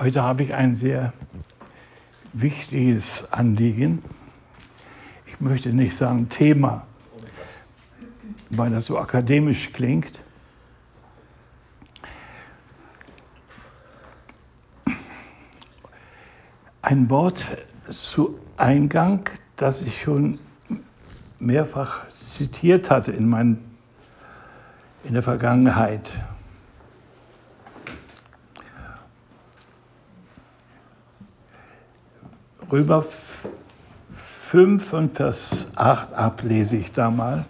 Heute 0.00 0.22
habe 0.22 0.44
ich 0.44 0.54
ein 0.54 0.76
sehr 0.76 1.12
wichtiges 2.32 3.32
Anliegen. 3.32 4.04
Ich 5.26 5.40
möchte 5.40 5.70
nicht 5.70 5.96
sagen 5.96 6.28
Thema, 6.28 6.86
weil 8.50 8.70
das 8.70 8.86
so 8.86 8.96
akademisch 8.96 9.72
klingt. 9.72 10.20
Ein 16.80 17.10
Wort 17.10 17.44
zu 17.88 18.38
Eingang, 18.56 19.28
das 19.56 19.82
ich 19.82 20.02
schon 20.02 20.38
mehrfach 21.40 22.08
zitiert 22.10 22.88
hatte 22.88 23.10
in, 23.10 23.28
mein, 23.28 23.58
in 25.02 25.14
der 25.14 25.24
Vergangenheit. 25.24 26.12
Römer 32.70 33.02
5 34.50 34.92
und 34.92 35.16
Vers 35.16 35.72
8 35.76 36.12
ab 36.12 36.42
lese 36.42 36.76
ich 36.76 36.92
da 36.92 37.10
mal. 37.10 37.46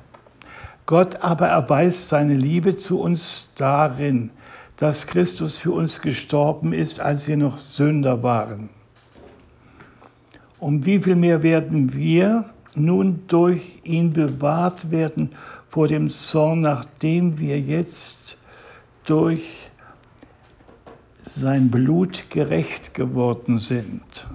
Gott 0.87 1.23
aber 1.23 1.49
erweist 1.49 2.09
seine 2.09 2.35
Liebe 2.35 2.77
zu 2.77 3.01
uns 3.01 3.53
darin, 3.57 4.31
dass 4.77 5.09
Christus 5.09 5.59
für 5.59 5.73
uns 5.73 6.01
gestorben 6.01 6.73
ist, 6.73 7.01
als 7.01 7.27
wir 7.27 7.37
noch 7.37 7.59
Sünder 7.59 8.23
waren. 8.23 8.69
Um 10.61 10.87
wie 10.87 11.03
viel 11.03 11.17
mehr 11.17 11.43
werden 11.43 11.93
wir 11.95 12.45
nun 12.77 13.25
durch 13.27 13.81
ihn 13.83 14.13
bewahrt 14.13 14.93
werden 14.93 15.33
vor 15.69 15.89
dem 15.89 16.11
Zorn, 16.11 16.61
nachdem 16.61 17.39
wir 17.39 17.59
jetzt 17.59 18.39
durch 19.05 19.43
sein 21.25 21.73
Blut 21.73 22.31
gerecht 22.31 22.95
geworden 22.95 23.59
sind. 23.59 24.29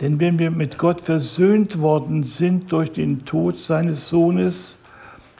Denn 0.00 0.20
wenn 0.20 0.38
wir 0.38 0.50
mit 0.50 0.78
Gott 0.78 1.00
versöhnt 1.00 1.80
worden 1.80 2.22
sind 2.22 2.70
durch 2.70 2.92
den 2.92 3.24
Tod 3.24 3.58
seines 3.58 4.08
Sohnes, 4.08 4.78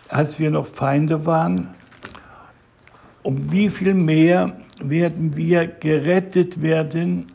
als 0.09 0.41
wir 0.41 0.50
noch 0.50 0.67
Feinde 0.67 1.27
waren, 1.27 1.69
um 3.23 3.53
wie 3.53 3.70
viel 3.70 3.95
mehr 3.95 4.56
werden 4.81 5.37
wir 5.37 5.67
gerettet 5.67 6.61
werden 6.62 7.31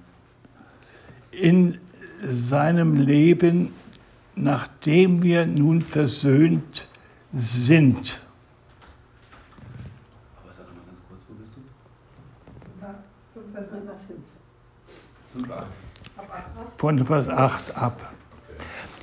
in 1.31 1.77
seinem 2.21 2.95
Leben, 2.95 3.73
nachdem 4.35 5.23
wir 5.23 5.45
nun 5.45 5.81
versöhnt 5.81 6.87
sind. 7.33 8.21
Aber 10.41 10.53
sag 10.53 10.65
mal 10.67 10.81
ganz 10.85 10.99
kurz, 11.07 11.21
wo 11.27 11.33
bist 11.35 11.51
du? 11.55 11.61
5, 13.39 13.53
Vers 13.53 13.69
5. 15.33 15.63
Von 16.83 17.05
Vers 17.05 17.29
8 17.29 17.77
ab. 17.77 18.11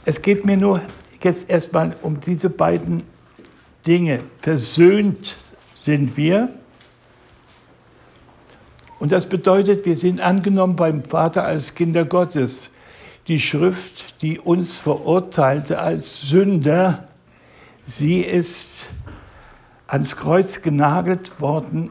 Es 0.04 0.20
geht 0.20 0.44
mir 0.44 0.58
nur 0.58 0.82
jetzt 1.22 1.48
erstmal 1.48 1.96
um 2.02 2.20
diese 2.20 2.50
beiden 2.50 3.02
Dinge. 3.86 4.20
Versöhnt 4.42 5.34
sind 5.72 6.14
wir. 6.14 6.50
Und 8.98 9.12
das 9.12 9.26
bedeutet, 9.26 9.86
wir 9.86 9.96
sind 9.96 10.20
angenommen 10.20 10.76
beim 10.76 11.02
Vater 11.02 11.44
als 11.44 11.74
Kinder 11.74 12.04
Gottes. 12.04 12.70
Die 13.28 13.40
Schrift, 13.40 14.20
die 14.20 14.38
uns 14.38 14.78
verurteilte 14.78 15.78
als 15.78 16.20
Sünder, 16.28 17.08
sie 17.86 18.20
ist 18.20 18.90
ans 19.86 20.16
Kreuz 20.16 20.60
genagelt 20.60 21.40
worden 21.40 21.88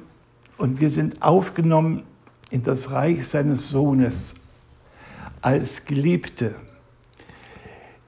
und 0.59 0.81
wir 0.81 0.91
sind 0.91 1.23
aufgenommen 1.23 2.03
in 2.51 2.61
das 2.61 2.91
Reich 2.91 3.27
seines 3.27 3.71
Sohnes 3.71 4.35
als 5.41 5.85
Geliebte. 5.85 6.55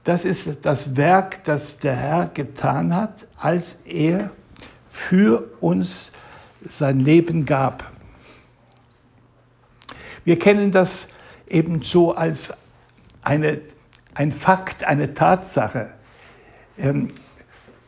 Das 0.04 0.24
ist 0.24 0.64
das 0.66 0.96
Werk, 0.96 1.44
das 1.44 1.78
der 1.78 1.94
Herr 1.94 2.26
getan 2.26 2.94
hat, 2.94 3.26
als 3.36 3.74
er 3.84 4.30
für 4.90 5.48
uns 5.60 6.12
sein 6.60 7.00
Leben 7.00 7.44
gab. 7.44 7.90
Wir 10.24 10.38
kennen 10.38 10.70
das 10.70 11.12
eben 11.48 11.82
so 11.82 12.14
als 12.14 12.56
eine, 13.22 13.60
ein 14.14 14.32
Fakt, 14.32 14.84
eine 14.84 15.14
Tatsache. 15.14 15.90
Ähm, 16.78 17.08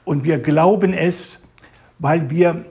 und 0.04 0.24
wir 0.24 0.38
glauben 0.38 0.92
es, 0.92 1.42
weil 1.98 2.28
wir, 2.30 2.64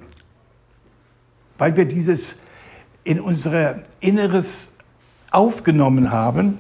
weil 1.58 1.76
wir 1.76 1.86
dieses 1.86 2.44
in 3.04 3.20
unser 3.20 3.80
Inneres 4.00 4.73
aufgenommen 5.34 6.12
haben 6.12 6.60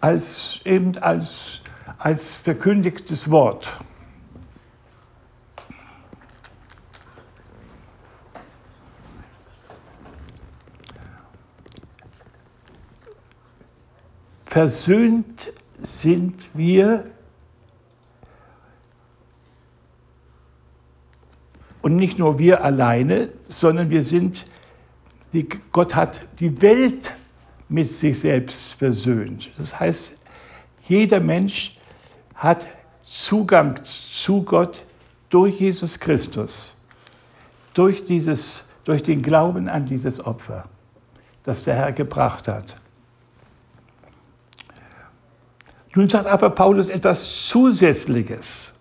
als 0.00 0.60
eben 0.64 0.96
als, 0.98 1.60
als 1.98 2.36
verkündigtes 2.36 3.30
Wort. 3.30 3.80
Versöhnt 14.44 15.52
sind 15.82 16.48
wir 16.54 17.04
und 21.82 21.96
nicht 21.96 22.18
nur 22.18 22.38
wir 22.38 22.64
alleine, 22.64 23.30
sondern 23.44 23.90
wir 23.90 24.04
sind, 24.04 24.46
Gott 25.70 25.94
hat 25.94 26.20
die 26.40 26.60
Welt 26.60 27.12
mit 27.68 27.88
sich 27.88 28.20
selbst 28.20 28.74
versöhnt. 28.74 29.50
Das 29.58 29.78
heißt, 29.78 30.12
jeder 30.88 31.20
Mensch 31.20 31.78
hat 32.34 32.66
Zugang 33.02 33.80
zu 33.84 34.42
Gott 34.42 34.82
durch 35.28 35.60
Jesus 35.60 35.98
Christus, 35.98 36.80
durch, 37.74 38.04
dieses, 38.04 38.68
durch 38.84 39.02
den 39.02 39.22
Glauben 39.22 39.68
an 39.68 39.86
dieses 39.86 40.24
Opfer, 40.24 40.64
das 41.44 41.64
der 41.64 41.74
Herr 41.74 41.92
gebracht 41.92 42.48
hat. 42.48 42.76
Nun 45.94 46.08
sagt 46.08 46.26
aber 46.26 46.50
Paulus 46.50 46.88
etwas 46.88 47.48
Zusätzliches. 47.48 48.78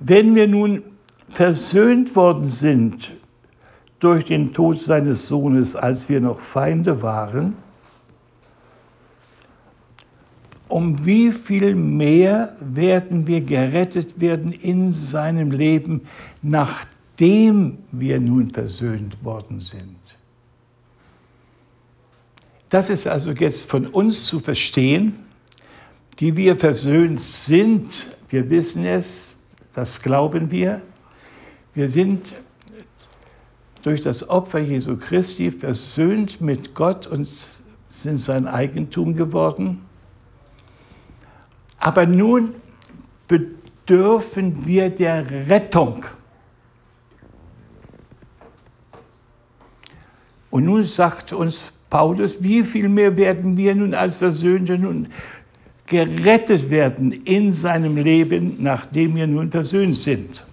Wenn 0.00 0.34
wir 0.34 0.46
nun 0.46 0.82
versöhnt 1.30 2.14
worden 2.14 2.44
sind 2.44 3.12
durch 4.00 4.26
den 4.26 4.52
Tod 4.52 4.80
seines 4.80 5.28
Sohnes, 5.28 5.74
als 5.74 6.08
wir 6.08 6.20
noch 6.20 6.40
Feinde 6.40 7.02
waren, 7.02 7.56
um 10.68 11.04
wie 11.04 11.32
viel 11.32 11.74
mehr 11.74 12.56
werden 12.60 13.26
wir 13.26 13.40
gerettet 13.40 14.20
werden 14.20 14.52
in 14.52 14.90
seinem 14.90 15.50
Leben, 15.50 16.02
nachdem 16.42 17.78
wir 17.90 18.20
nun 18.20 18.50
versöhnt 18.50 19.24
worden 19.24 19.60
sind. 19.60 19.96
Das 22.70 22.90
ist 22.90 23.06
also 23.06 23.32
jetzt 23.32 23.64
von 23.64 23.86
uns 23.86 24.26
zu 24.26 24.40
verstehen, 24.40 25.18
die 26.18 26.36
wir 26.36 26.56
versöhnt 26.58 27.20
sind. 27.20 28.16
Wir 28.28 28.50
wissen 28.50 28.84
es, 28.84 29.42
das 29.72 30.02
glauben 30.02 30.50
wir. 30.50 30.82
Wir 31.74 31.88
sind 31.88 32.34
durch 33.80 34.02
das 34.02 34.28
Opfer 34.28 34.58
Jesu 34.58 34.96
Christi 34.96 35.50
versöhnt 35.50 36.40
mit 36.40 36.74
Gott 36.74 37.06
und 37.06 37.28
sind 37.88 38.18
sein 38.18 38.46
Eigentum 38.46 39.16
geworden. 39.16 39.82
Aber 41.78 42.06
nun 42.06 42.54
bedürfen 43.28 44.66
wir 44.66 44.90
der 44.90 45.48
Rettung. 45.48 46.04
Und 50.50 50.64
nun 50.64 50.82
sagt 50.82 51.32
uns 51.32 51.72
Paulus, 51.90 52.42
wie 52.42 52.62
viel 52.64 52.88
mehr 52.88 53.16
werden 53.16 53.56
wir 53.56 53.74
nun 53.74 53.94
als 53.94 54.18
Versöhnte 54.18 54.78
nun 54.78 55.08
gerettet 55.86 56.68
werden 56.68 57.12
in 57.12 57.52
seinem 57.52 57.96
Leben, 57.96 58.56
nachdem 58.62 59.16
wir 59.16 59.26
nun 59.26 59.50
versöhnt 59.50 59.96
sind. 59.96 60.44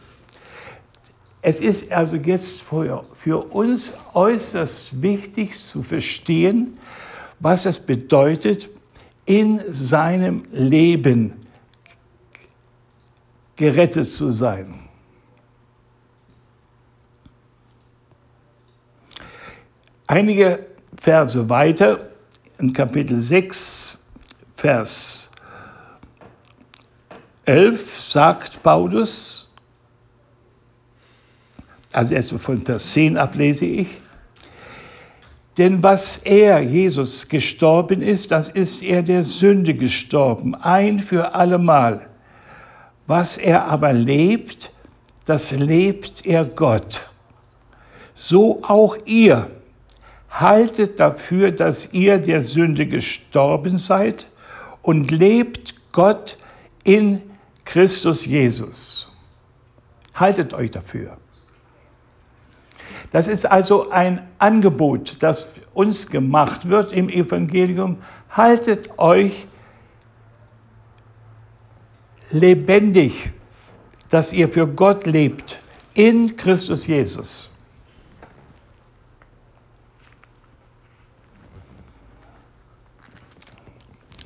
Es 1.48 1.60
ist 1.60 1.92
also 1.92 2.16
jetzt 2.16 2.64
für, 2.64 3.06
für 3.14 3.38
uns 3.52 3.96
äußerst 4.16 5.00
wichtig 5.00 5.54
zu 5.54 5.84
verstehen, 5.84 6.80
was 7.40 7.68
es 7.68 7.78
bedeutet, 7.78 8.68
in 9.26 9.62
seinem 9.72 10.48
Leben 10.52 11.34
gerettet 13.56 14.08
zu 14.08 14.32
sein. 14.32 14.74
Einige 20.08 20.66
Verse 20.98 21.48
weiter, 21.48 22.10
in 22.58 22.74
Kapitel 22.74 23.22
6, 23.22 24.04
Vers 24.56 25.30
11, 27.46 28.02
sagt 28.02 28.64
Paulus, 28.64 29.45
Also 31.96 32.14
erst 32.14 32.34
von 32.34 32.66
Vers 32.66 32.92
10 32.92 33.18
ab 33.18 33.36
lese 33.36 33.66
ich. 33.66 33.88
Denn 35.58 35.82
was 35.82 36.18
er, 36.18 36.60
Jesus, 36.60 37.30
gestorben 37.30 38.02
ist, 38.02 38.32
das 38.32 38.50
ist 38.50 38.84
er 38.84 39.02
der 39.02 39.24
Sünde 39.24 39.74
gestorben, 39.74 40.56
ein 40.56 41.00
für 41.00 41.34
allemal. 41.34 42.10
Was 43.08 43.38
er 43.38 43.66
aber 43.66 43.94
lebt, 43.94 44.74
das 45.26 45.52
lebt 45.52 46.26
er 46.26 46.44
Gott. 46.44 47.10
So 48.16 48.62
auch 48.64 48.98
ihr. 49.06 49.50
Haltet 50.30 51.00
dafür, 51.00 51.52
dass 51.52 51.94
ihr 51.94 52.18
der 52.18 52.44
Sünde 52.44 52.86
gestorben 52.86 53.78
seid 53.78 54.28
und 54.82 55.12
lebt 55.12 55.76
Gott 55.94 56.38
in 56.84 57.22
Christus 57.64 58.26
Jesus. 58.26 59.08
Haltet 60.14 60.54
euch 60.54 60.72
dafür. 60.72 61.18
Das 63.16 63.30
ist 63.30 63.46
also 63.46 63.92
ein 63.92 64.28
Angebot, 64.40 65.24
das 65.24 65.48
uns 65.74 66.08
gemacht 66.08 66.68
wird 66.68 66.92
im 66.92 67.08
Evangelium. 67.08 68.04
Haltet 68.30 69.00
euch 69.00 69.48
lebendig, 72.30 73.32
dass 74.10 74.34
ihr 74.34 74.50
für 74.50 74.68
Gott 74.68 75.06
lebt 75.06 75.60
in 75.94 76.36
Christus 76.36 76.88
Jesus. 76.88 77.50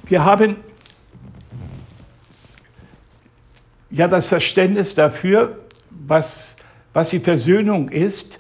Wir 0.06 0.26
haben 0.26 0.56
ja 3.92 4.08
das 4.08 4.28
Verständnis 4.28 4.96
dafür, 4.96 5.60
was, 5.92 6.56
was 6.92 7.12
die 7.12 7.20
Versöhnung 7.20 7.90
ist. 7.90 8.40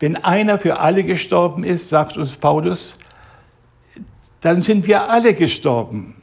Wenn 0.00 0.16
einer 0.16 0.58
für 0.58 0.78
alle 0.78 1.04
gestorben 1.04 1.64
ist, 1.64 1.88
sagt 1.88 2.16
uns 2.16 2.36
Paulus, 2.36 2.98
dann 4.40 4.60
sind 4.60 4.86
wir 4.86 5.10
alle 5.10 5.34
gestorben. 5.34 6.14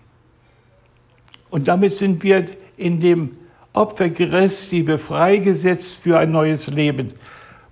Und 1.50 1.68
damit 1.68 1.92
sind 1.92 2.24
wir 2.24 2.46
in 2.78 3.00
dem 3.00 3.32
Opfer 3.74 4.10
Christi 4.10 4.84
befreigesetzt 4.84 6.04
für 6.04 6.18
ein 6.18 6.32
neues 6.32 6.68
Leben. 6.68 7.14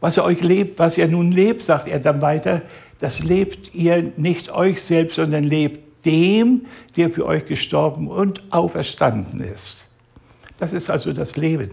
Was 0.01 0.17
ihr 0.17 0.25
euch 0.25 0.41
lebt, 0.41 0.79
was 0.79 0.97
ihr 0.97 1.07
nun 1.07 1.31
lebt, 1.31 1.63
sagt 1.63 1.87
er 1.87 1.99
dann 1.99 2.21
weiter, 2.21 2.61
das 2.99 3.23
lebt 3.23 3.73
ihr 3.73 4.11
nicht 4.17 4.51
euch 4.51 4.81
selbst, 4.81 5.15
sondern 5.15 5.43
lebt 5.43 6.05
dem, 6.05 6.65
der 6.97 7.09
für 7.09 7.25
euch 7.25 7.45
gestorben 7.45 8.09
und 8.09 8.43
auferstanden 8.51 9.39
ist. 9.39 9.85
Das 10.57 10.73
ist 10.73 10.89
also 10.89 11.13
das 11.13 11.37
Leben, 11.37 11.71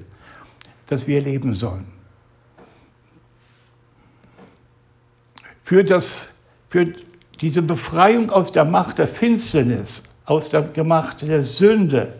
das 0.86 1.08
wir 1.08 1.20
leben 1.20 1.54
sollen. 1.54 1.99
Für, 5.70 5.84
das, 5.84 6.34
für 6.68 6.94
diese 7.40 7.62
Befreiung 7.62 8.30
aus 8.30 8.50
der 8.50 8.64
Macht 8.64 8.98
der 8.98 9.06
Finsternis, 9.06 10.02
aus 10.24 10.50
der 10.50 10.82
Macht 10.82 11.22
der 11.22 11.44
Sünde, 11.44 12.12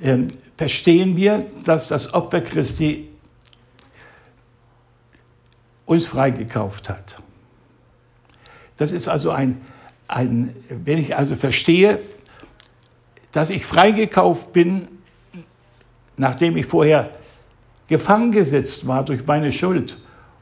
äh, 0.00 0.18
verstehen 0.56 1.16
wir, 1.16 1.46
dass 1.64 1.88
das 1.88 2.14
Opfer 2.14 2.40
Christi 2.42 3.08
uns 5.84 6.06
freigekauft 6.06 6.88
hat. 6.88 7.20
Das 8.76 8.92
ist 8.92 9.08
also 9.08 9.32
ein, 9.32 9.60
ein, 10.06 10.54
wenn 10.68 10.98
ich 10.98 11.16
also 11.16 11.34
verstehe, 11.34 11.98
dass 13.32 13.50
ich 13.50 13.66
freigekauft 13.66 14.52
bin, 14.52 14.86
nachdem 16.16 16.56
ich 16.56 16.66
vorher 16.66 17.10
gefangen 17.88 18.30
gesetzt 18.30 18.86
war 18.86 19.04
durch 19.04 19.26
meine 19.26 19.50
Schuld 19.50 19.96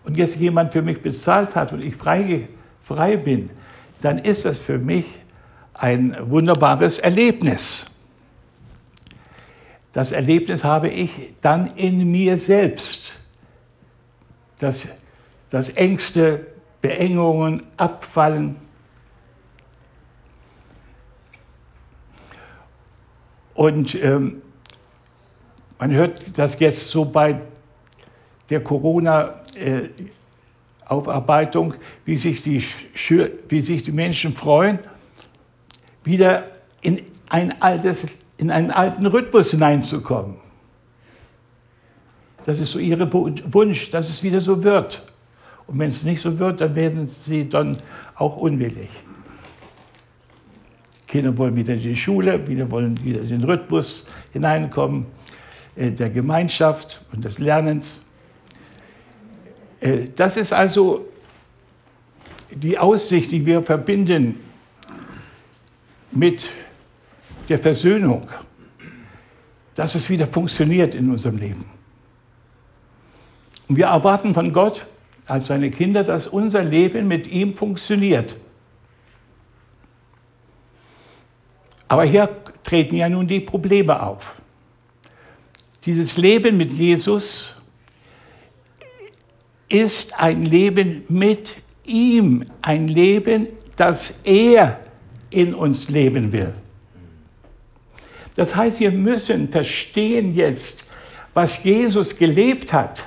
und 0.06 0.17
jetzt 0.17 0.37
jemand 0.37 0.73
für 0.73 0.82
mich 0.82 1.03
bezahlt 1.03 1.56
hat 1.56 1.73
und 1.73 1.85
ich 1.85 1.97
frei, 1.97 2.49
frei 2.85 3.17
bin, 3.17 3.50
dann 4.00 4.19
ist 4.19 4.44
das 4.44 4.56
für 4.56 4.79
mich 4.79 5.05
ein 5.75 6.17
wunderbares 6.31 7.00
Erlebnis. 7.00 7.87
Das 9.93 10.12
Erlebnis 10.12 10.62
habe 10.62 10.88
ich 10.88 11.11
dann 11.41 11.75
in 11.75 12.08
mir 12.08 12.38
selbst, 12.38 13.12
dass, 14.58 14.87
dass 15.50 15.70
Ängste, 15.70 16.47
Beengungen 16.81 17.64
abfallen. 17.76 18.55
Und 23.55 23.97
ähm, 23.97 24.41
man 25.81 25.91
hört 25.91 26.38
das 26.38 26.61
jetzt 26.61 26.91
so 26.91 27.05
bei 27.05 27.41
der 28.50 28.62
Corona-Aufarbeitung, 29.56 31.75
wie, 32.05 32.17
sich 32.17 32.43
die, 32.43 32.62
wie 33.49 33.61
sich 33.61 33.82
die 33.82 33.93
Menschen 33.93 34.32
freuen, 34.32 34.79
wieder 36.05 36.44
in, 36.82 37.03
ein 37.29 37.61
altes, 37.61 38.06
in 38.38 38.50
einen 38.50 38.70
alten 38.70 39.06
Rhythmus 39.06 39.50
hineinzukommen. 39.50 40.37
Das 42.44 42.61
ist 42.61 42.70
so 42.70 42.79
ihr 42.79 42.99
Wunsch, 43.53 43.91
dass 43.91 44.08
es 44.08 44.23
wieder 44.23 44.41
so 44.41 44.62
wird. 44.62 45.03
Und 45.67 45.81
wenn 45.81 45.88
es 45.88 46.05
nicht 46.05 46.20
so 46.20 46.38
wird, 46.38 46.61
dann 46.61 46.76
werden 46.76 47.06
sie 47.06 47.49
dann 47.49 47.79
auch 48.14 48.37
unwillig. 48.37 48.88
Kinder 51.09 51.37
wollen 51.37 51.56
wieder 51.56 51.75
in 51.75 51.82
die 51.82 51.97
Schule, 51.97 52.47
wieder 52.47 52.70
wollen 52.70 53.02
wieder 53.02 53.20
in 53.20 53.29
den 53.29 53.44
Rhythmus 53.44 54.06
hineinkommen. 54.32 55.06
Äh, 55.76 55.91
der 55.91 56.11
Gemeinschaft 56.11 57.02
und 57.12 57.25
des 57.25 57.38
Lernens. 57.38 58.06
Äh, 59.81 60.08
das 60.14 60.37
ist 60.37 60.52
also 60.52 61.06
die 62.50 62.78
Aussicht, 62.78 63.31
die 63.31 63.44
wir 63.44 63.62
verbinden 63.62 64.40
mit 66.12 66.49
der 67.49 67.58
Versöhnung, 67.58 68.28
dass 69.75 69.94
es 69.94 70.08
wieder 70.08 70.26
funktioniert 70.26 70.94
in 70.94 71.11
unserem 71.11 71.37
Leben. 71.37 71.64
Und 73.69 73.76
wir 73.76 73.87
erwarten 73.87 74.32
von 74.32 74.52
Gott 74.52 74.87
als 75.26 75.49
seine 75.49 75.70
Kinder, 75.70 76.05
dass 76.05 76.26
unser 76.26 76.62
Leben 76.62 77.08
mit 77.08 77.26
ihm 77.26 77.55
funktioniert. 77.55 78.40
Aber 81.88 82.05
hier 82.05 82.28
treten 82.62 82.97
ja 82.97 83.09
nun 83.09 83.26
die 83.26 83.40
Probleme 83.40 84.02
auf. 84.02 84.35
Dieses 85.85 86.16
Leben 86.16 86.56
mit 86.56 86.73
Jesus 86.73 87.55
ist 89.68 90.18
ein 90.18 90.44
Leben 90.44 91.04
mit 91.08 91.56
ihm, 91.85 92.44
ein 92.62 92.88
Leben, 92.88 93.49
das 93.76 94.20
er 94.25 94.80
in 95.30 95.54
uns 95.54 95.88
leben 95.88 96.32
will. 96.32 96.52
Das 98.37 98.54
heißt, 98.54 98.80
wir 98.80 98.90
müssen 98.90 99.49
verstehen 99.49 100.35
jetzt, 100.35 100.87
was 101.35 101.64
Jesus 101.64 102.16
gelebt 102.16 102.73
hat. 102.73 103.04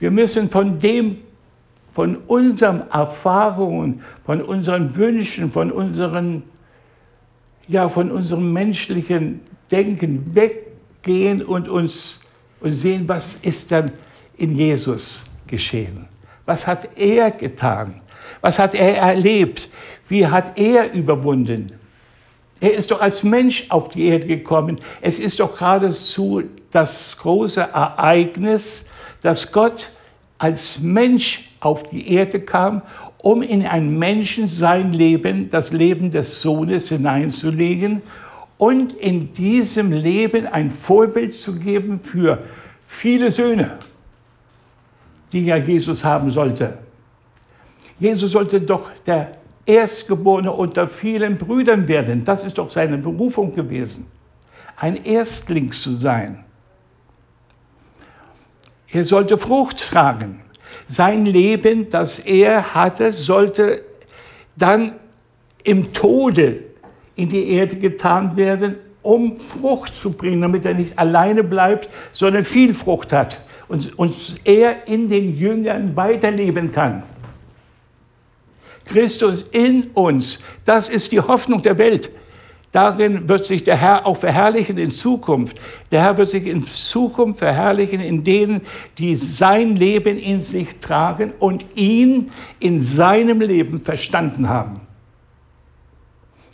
Wir 0.00 0.10
müssen 0.10 0.50
von 0.50 0.78
dem, 0.78 1.18
von 1.94 2.16
unseren 2.26 2.88
Erfahrungen, 2.90 4.02
von 4.24 4.42
unseren 4.42 4.96
Wünschen, 4.96 5.52
von 5.52 5.70
unseren, 5.70 6.42
ja, 7.68 7.88
von 7.88 8.10
unserem 8.10 8.52
menschlichen 8.52 9.40
Denken 9.70 10.34
weggehen 10.34 11.42
und 11.42 11.68
uns 11.68 12.23
und 12.64 12.72
sehen, 12.72 13.06
was 13.06 13.34
ist 13.34 13.70
dann 13.70 13.92
in 14.38 14.56
Jesus 14.56 15.24
geschehen. 15.46 16.08
Was 16.46 16.66
hat 16.66 16.88
er 16.96 17.30
getan? 17.30 18.00
Was 18.40 18.58
hat 18.58 18.74
er 18.74 18.96
erlebt? 18.96 19.70
Wie 20.08 20.26
hat 20.26 20.58
er 20.58 20.92
überwunden? 20.92 21.72
Er 22.60 22.72
ist 22.72 22.90
doch 22.90 23.02
als 23.02 23.22
Mensch 23.22 23.66
auf 23.68 23.90
die 23.90 24.06
Erde 24.06 24.26
gekommen. 24.26 24.80
Es 25.02 25.18
ist 25.18 25.40
doch 25.40 25.58
geradezu 25.58 26.42
das 26.70 27.18
große 27.18 27.60
Ereignis, 27.60 28.86
dass 29.20 29.52
Gott 29.52 29.90
als 30.38 30.80
Mensch 30.80 31.50
auf 31.60 31.82
die 31.90 32.14
Erde 32.14 32.40
kam, 32.40 32.80
um 33.18 33.42
in 33.42 33.66
einen 33.66 33.98
Menschen 33.98 34.46
sein 34.46 34.92
Leben, 34.92 35.50
das 35.50 35.70
Leben 35.70 36.10
des 36.10 36.40
Sohnes 36.40 36.88
hineinzulegen 36.88 38.00
und 38.58 38.92
in 38.94 39.32
diesem 39.32 39.92
Leben 39.92 40.46
ein 40.46 40.70
Vorbild 40.70 41.34
zu 41.34 41.58
geben 41.58 42.00
für 42.00 42.42
viele 42.86 43.30
Söhne, 43.30 43.78
die 45.32 45.46
ja 45.46 45.56
Jesus 45.56 46.04
haben 46.04 46.30
sollte. 46.30 46.78
Jesus 47.98 48.32
sollte 48.32 48.60
doch 48.60 48.90
der 49.06 49.32
Erstgeborene 49.66 50.52
unter 50.52 50.86
vielen 50.86 51.36
Brüdern 51.36 51.88
werden. 51.88 52.24
Das 52.24 52.44
ist 52.44 52.58
doch 52.58 52.68
seine 52.68 52.98
Berufung 52.98 53.54
gewesen, 53.54 54.06
ein 54.76 55.04
Erstling 55.04 55.72
zu 55.72 55.96
sein. 55.96 56.44
Er 58.88 59.04
sollte 59.04 59.38
Frucht 59.38 59.78
tragen. 59.88 60.40
Sein 60.86 61.24
Leben, 61.24 61.88
das 61.88 62.18
er 62.18 62.74
hatte, 62.74 63.12
sollte 63.12 63.82
dann 64.56 64.92
im 65.64 65.92
Tode 65.92 66.60
in 67.16 67.28
die 67.28 67.50
Erde 67.50 67.76
getan 67.76 68.36
werden 68.36 68.76
um 69.04 69.38
Frucht 69.38 69.94
zu 69.94 70.10
bringen, 70.10 70.40
damit 70.40 70.64
er 70.64 70.74
nicht 70.74 70.98
alleine 70.98 71.44
bleibt, 71.44 71.88
sondern 72.10 72.44
viel 72.44 72.74
Frucht 72.74 73.12
hat 73.12 73.38
und, 73.68 73.96
und 73.98 74.40
er 74.44 74.88
in 74.88 75.08
den 75.08 75.36
Jüngern 75.36 75.94
weiterleben 75.94 76.72
kann. 76.72 77.02
Christus 78.86 79.44
in 79.52 79.84
uns, 79.94 80.44
das 80.64 80.88
ist 80.88 81.12
die 81.12 81.20
Hoffnung 81.20 81.62
der 81.62 81.78
Welt. 81.78 82.10
Darin 82.72 83.28
wird 83.28 83.46
sich 83.46 83.62
der 83.62 83.76
Herr 83.76 84.04
auch 84.04 84.16
verherrlichen 84.16 84.78
in 84.78 84.90
Zukunft. 84.90 85.60
Der 85.92 86.02
Herr 86.02 86.16
wird 86.16 86.28
sich 86.28 86.46
in 86.46 86.64
Zukunft 86.64 87.38
verherrlichen 87.38 88.00
in 88.00 88.24
denen, 88.24 88.62
die 88.98 89.14
sein 89.14 89.76
Leben 89.76 90.18
in 90.18 90.40
sich 90.40 90.80
tragen 90.80 91.32
und 91.38 91.64
ihn 91.76 92.32
in 92.58 92.80
seinem 92.82 93.40
Leben 93.40 93.80
verstanden 93.80 94.48
haben. 94.48 94.80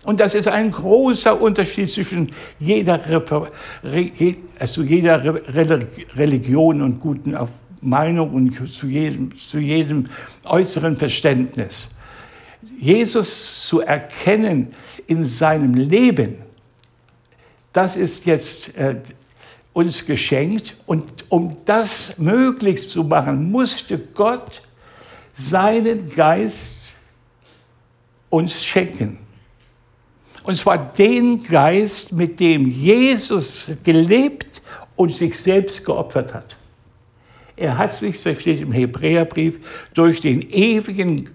Und 0.05 0.19
das 0.21 0.35
ist 0.35 0.49
ein 0.49 0.71
großer 0.71 1.41
Unterschied 1.41 1.89
zwischen 1.89 2.33
jeder, 2.59 3.01
also 4.59 4.83
jeder 4.83 5.23
Religion 6.17 6.81
und 6.83 7.01
guten 7.01 7.37
Meinung 7.83 8.31
und 8.31 8.69
zu 8.69 8.87
jedem, 8.87 9.35
zu 9.37 9.59
jedem 9.59 10.07
äußeren 10.45 10.97
Verständnis. 10.97 11.97
Jesus 12.79 13.67
zu 13.67 13.81
erkennen 13.81 14.75
in 15.07 15.25
seinem 15.25 15.75
Leben, 15.75 16.37
das 17.73 17.97
ist 17.97 18.27
jetzt 18.27 18.77
äh, 18.77 18.97
uns 19.73 20.05
geschenkt. 20.05 20.77
Und 20.87 21.05
um 21.29 21.57
das 21.65 22.19
möglich 22.19 22.89
zu 22.89 23.05
machen, 23.05 23.51
musste 23.51 23.99
Gott 23.99 24.63
seinen 25.35 26.11
Geist 26.11 26.73
uns 28.29 28.65
schenken. 28.65 29.19
Und 30.43 30.55
zwar 30.57 30.79
den 30.79 31.43
Geist, 31.43 32.13
mit 32.13 32.41
dem 32.41 32.69
Jesus 32.69 33.71
gelebt 33.85 34.63
und 34.97 35.15
sich 35.15 35.39
selbst 35.39 35.85
geopfert 35.85 36.33
hat. 36.33 36.57
Er 37.57 37.77
hat 37.77 37.95
sich, 37.95 38.23
das 38.23 38.41
steht 38.41 38.61
im 38.61 38.73
Hebräerbrief, 38.73 39.59
durch 39.93 40.21
den 40.21 40.41
ewigen 40.51 41.29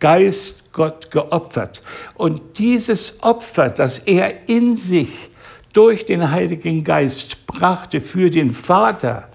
Geist 0.00 0.72
Gott 0.72 1.10
geopfert. 1.10 1.82
Und 2.14 2.40
dieses 2.58 3.22
Opfer, 3.22 3.70
das 3.70 4.00
er 4.00 4.48
in 4.48 4.76
sich 4.76 5.30
durch 5.72 6.04
den 6.06 6.30
Heiligen 6.30 6.82
Geist 6.82 7.46
brachte 7.46 8.00
für 8.00 8.30
den 8.30 8.50
Vater, 8.50 9.28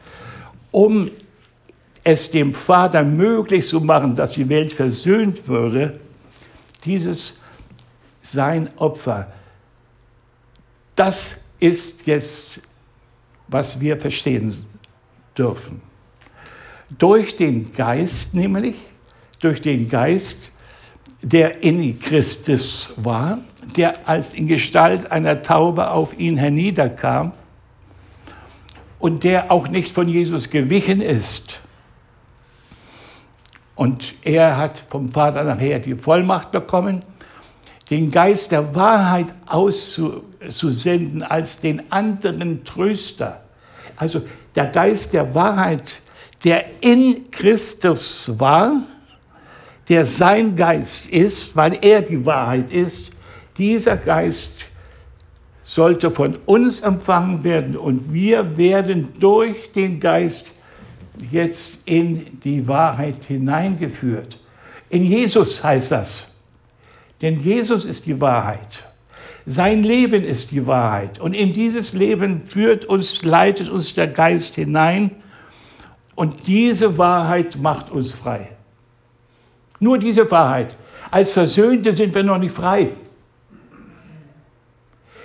um 0.71 1.09
es 2.03 2.31
dem 2.31 2.53
Vater 2.53 3.03
möglich 3.03 3.67
zu 3.67 3.81
machen, 3.81 4.15
dass 4.15 4.33
die 4.33 4.47
Welt 4.49 4.73
versöhnt 4.73 5.47
würde, 5.47 5.99
dieses 6.85 7.38
sein 8.21 8.69
Opfer. 8.77 9.31
Das 10.95 11.45
ist 11.59 12.05
jetzt, 12.05 12.61
was 13.47 13.79
wir 13.79 13.97
verstehen 13.97 14.53
dürfen. 15.37 15.81
Durch 16.97 17.35
den 17.35 17.71
Geist 17.73 18.33
nämlich, 18.33 18.75
durch 19.39 19.61
den 19.61 19.87
Geist, 19.87 20.51
der 21.21 21.63
in 21.63 21.99
Christus 21.99 22.93
war, 22.97 23.39
der 23.75 24.07
als 24.07 24.33
in 24.33 24.47
Gestalt 24.47 25.11
einer 25.11 25.41
Taube 25.41 25.91
auf 25.91 26.17
ihn 26.17 26.37
herniederkam 26.37 27.33
und 28.99 29.23
der 29.23 29.51
auch 29.51 29.67
nicht 29.67 29.91
von 29.91 30.07
Jesus 30.07 30.49
gewichen 30.49 31.01
ist. 31.01 31.61
Und 33.75 34.13
er 34.23 34.57
hat 34.57 34.83
vom 34.89 35.09
Vater 35.11 35.43
nachher 35.43 35.79
die 35.79 35.95
Vollmacht 35.95 36.51
bekommen, 36.51 37.01
den 37.89 38.11
Geist 38.11 38.51
der 38.51 38.75
Wahrheit 38.75 39.27
auszusenden 39.47 41.23
als 41.23 41.59
den 41.59 41.91
anderen 41.91 42.63
Tröster. 42.63 43.41
Also 43.95 44.21
der 44.55 44.67
Geist 44.67 45.13
der 45.13 45.33
Wahrheit, 45.33 45.99
der 46.43 46.65
in 46.81 47.31
Christus 47.31 48.31
war, 48.39 48.83
der 49.87 50.05
sein 50.05 50.55
Geist 50.55 51.09
ist, 51.09 51.55
weil 51.55 51.77
er 51.81 52.01
die 52.01 52.23
Wahrheit 52.25 52.71
ist, 52.71 53.05
dieser 53.57 53.97
Geist 53.97 54.53
sollte 55.63 56.11
von 56.11 56.35
uns 56.45 56.81
empfangen 56.81 57.43
werden 57.43 57.75
und 57.75 58.13
wir 58.13 58.57
werden 58.57 59.09
durch 59.19 59.71
den 59.73 59.99
Geist 59.99 60.51
jetzt 61.31 61.87
in 61.87 62.39
die 62.41 62.67
Wahrheit 62.67 63.25
hineingeführt. 63.25 64.39
In 64.89 65.03
Jesus 65.03 65.63
heißt 65.63 65.91
das. 65.91 66.38
Denn 67.21 67.39
Jesus 67.39 67.85
ist 67.85 68.05
die 68.05 68.19
Wahrheit. 68.19 68.83
Sein 69.45 69.83
Leben 69.83 70.23
ist 70.23 70.51
die 70.51 70.65
Wahrheit. 70.65 71.19
Und 71.19 71.33
in 71.33 71.53
dieses 71.53 71.93
Leben 71.93 72.45
führt 72.45 72.85
uns, 72.85 73.23
leitet 73.23 73.69
uns 73.69 73.93
der 73.93 74.07
Geist 74.07 74.55
hinein. 74.55 75.11
Und 76.15 76.47
diese 76.47 76.97
Wahrheit 76.97 77.57
macht 77.57 77.91
uns 77.91 78.11
frei. 78.11 78.49
Nur 79.79 79.97
diese 79.97 80.29
Wahrheit. 80.29 80.75
Als 81.11 81.33
Versöhnte 81.33 81.95
sind 81.95 82.13
wir 82.13 82.23
noch 82.23 82.37
nicht 82.37 82.53
frei. 82.53 82.91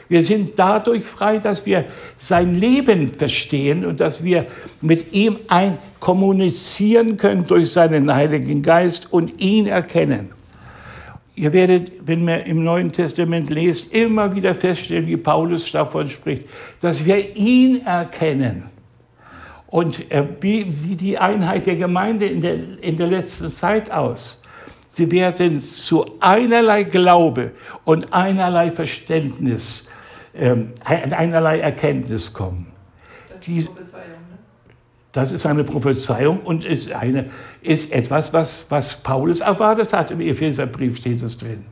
Wir 0.09 0.23
sind 0.23 0.59
dadurch 0.59 1.05
frei, 1.05 1.39
dass 1.39 1.65
wir 1.65 1.87
sein 2.19 2.55
Leben 2.55 3.13
verstehen 3.15 3.85
und 3.85 4.01
dass 4.01 4.23
wir 4.23 4.47
mit 4.81 5.13
ihm 5.13 5.39
ein 5.49 5.79
kommunizieren 5.99 7.17
können 7.17 7.47
durch 7.47 7.73
seinen 7.73 8.13
Heiligen 8.15 8.63
Geist 8.63 9.13
und 9.13 9.41
ihn 9.41 9.67
erkennen. 9.67 10.31
Ihr 11.37 11.53
werdet, 11.53 11.93
wenn 12.07 12.29
ihr 12.29 12.47
im 12.47 12.63
Neuen 12.63 12.93
Testament 12.93 13.51
lest, 13.51 13.93
immer 13.93 14.35
wieder 14.35 14.55
feststellen, 14.55 15.07
wie 15.07 15.17
Paulus 15.17 15.71
davon 15.73 16.09
spricht, 16.09 16.45
dass 16.81 17.05
wir 17.05 17.35
ihn 17.37 17.85
erkennen. 17.85 18.65
Und 19.67 20.05
wie 20.41 20.71
sieht 20.71 21.01
die 21.01 21.19
Einheit 21.19 21.67
der 21.67 21.75
Gemeinde 21.75 22.27
in 22.27 22.41
der, 22.41 22.81
in 22.81 22.97
der 22.97 23.09
letzten 23.09 23.51
Zeit 23.51 23.91
aus? 23.91 24.45
Sie 24.91 25.11
werden 25.11 25.61
zu 25.61 26.07
einerlei 26.21 26.85
Glaube 26.85 27.51
und 27.83 28.13
einerlei 28.13 28.71
Verständnis, 28.71 29.91
ähm, 30.37 30.71
einerlei 30.85 31.59
Erkenntnis 31.59 32.33
kommen. 32.33 32.69
Die, 33.45 33.67
das 35.15 35.31
ist 35.31 35.47
eine 35.47 35.63
Prophezeiung 35.63 36.41
und 36.41 36.65
ist, 36.65 36.93
eine, 36.93 37.31
ist 37.63 37.93
etwas, 37.93 38.33
was, 38.33 38.67
was 38.69 39.01
Paulus 39.01 39.41
erwartet 39.41 39.93
hat. 39.93 40.11
Im 40.11 40.21
Epheserbrief 40.21 40.97
steht 40.97 41.23
es 41.23 41.39
drin. 41.39 41.65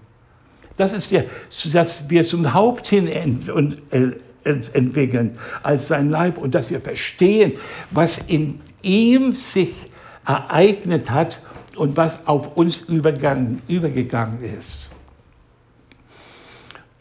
Das 0.77 0.93
ist 0.93 1.11
der, 1.11 1.25
dass 1.73 2.09
wir 2.09 2.25
zum 2.25 2.55
Haupt 2.55 2.87
hin 2.87 3.09
ent, 3.09 3.49
und, 3.49 3.83
äh, 3.91 4.13
entwickeln 4.45 5.37
als 5.65 5.89
sein 5.89 6.11
Leib 6.11 6.39
und 6.39 6.55
dass 6.55 6.71
wir 6.71 6.81
verstehen, 6.81 7.55
was 7.91 8.19
in 8.19 8.61
ihm 8.81 9.35
sich 9.35 9.75
ereignet 10.25 11.11
hat 11.11 11.41
und 11.75 11.97
was 11.97 12.29
auf 12.29 12.57
uns 12.57 12.77
übergegangen, 12.77 13.61
übergegangen 13.67 14.41
ist. 14.43 14.89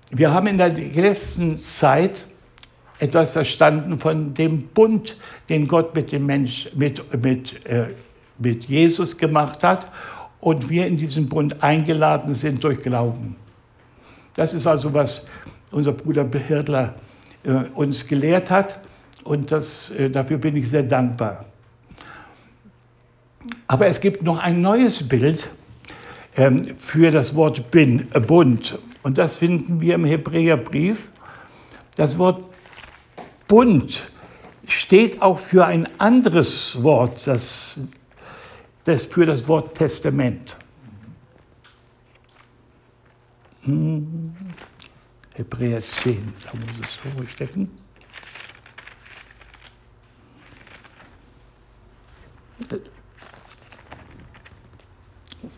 Wir 0.09 0.33
haben 0.33 0.47
in 0.47 0.57
der 0.57 0.69
letzten 0.69 1.59
Zeit 1.59 2.23
etwas 3.01 3.31
verstanden 3.31 3.99
von 3.99 4.33
dem 4.35 4.67
Bund, 4.67 5.17
den 5.49 5.67
Gott 5.67 5.95
mit 5.95 6.11
dem 6.11 6.27
Mensch, 6.27 6.69
mit, 6.75 7.01
mit, 7.23 7.65
äh, 7.65 7.87
mit 8.37 8.65
Jesus 8.65 9.17
gemacht 9.17 9.63
hat 9.63 9.91
und 10.39 10.69
wir 10.69 10.85
in 10.85 10.97
diesen 10.97 11.27
Bund 11.27 11.63
eingeladen 11.63 12.35
sind 12.35 12.63
durch 12.63 12.79
Glauben. 12.81 13.35
Das 14.35 14.53
ist 14.53 14.67
also, 14.67 14.93
was 14.93 15.25
unser 15.71 15.93
Bruder 15.93 16.23
Behirtler 16.23 16.93
äh, 17.43 17.51
uns 17.73 18.07
gelehrt 18.07 18.51
hat 18.51 18.79
und 19.23 19.51
das, 19.51 19.89
äh, 19.91 20.09
dafür 20.09 20.37
bin 20.37 20.55
ich 20.55 20.69
sehr 20.69 20.83
dankbar. 20.83 21.45
Aber 23.67 23.87
es 23.87 23.99
gibt 23.99 24.21
noch 24.21 24.37
ein 24.37 24.61
neues 24.61 25.07
Bild 25.09 25.49
ähm, 26.37 26.63
für 26.77 27.09
das 27.09 27.33
Wort 27.33 27.71
bin, 27.71 28.07
äh, 28.13 28.19
Bund 28.19 28.77
und 29.01 29.17
das 29.17 29.37
finden 29.37 29.81
wir 29.81 29.95
im 29.95 30.05
Hebräerbrief. 30.05 31.09
Das 31.95 32.19
Wort 32.19 32.50
Bund 33.51 34.13
steht 34.65 35.21
auch 35.21 35.37
für 35.37 35.65
ein 35.65 35.85
anderes 35.99 36.81
Wort, 36.83 37.27
das, 37.27 37.81
das 38.85 39.05
für 39.05 39.25
das 39.25 39.45
Wort 39.45 39.75
Testament. 39.75 40.55
Hm. 43.63 44.33
Hebräer 45.33 45.81
10, 45.81 46.33
da 46.45 46.57
muss 46.59 46.79
es 46.81 46.97
so 47.17 47.25
stecken. 47.27 47.69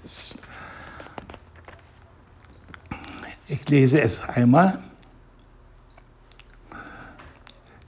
Ist, 0.04 0.40
ich 3.48 3.70
lese 3.70 4.02
es 4.02 4.20
einmal. 4.20 4.82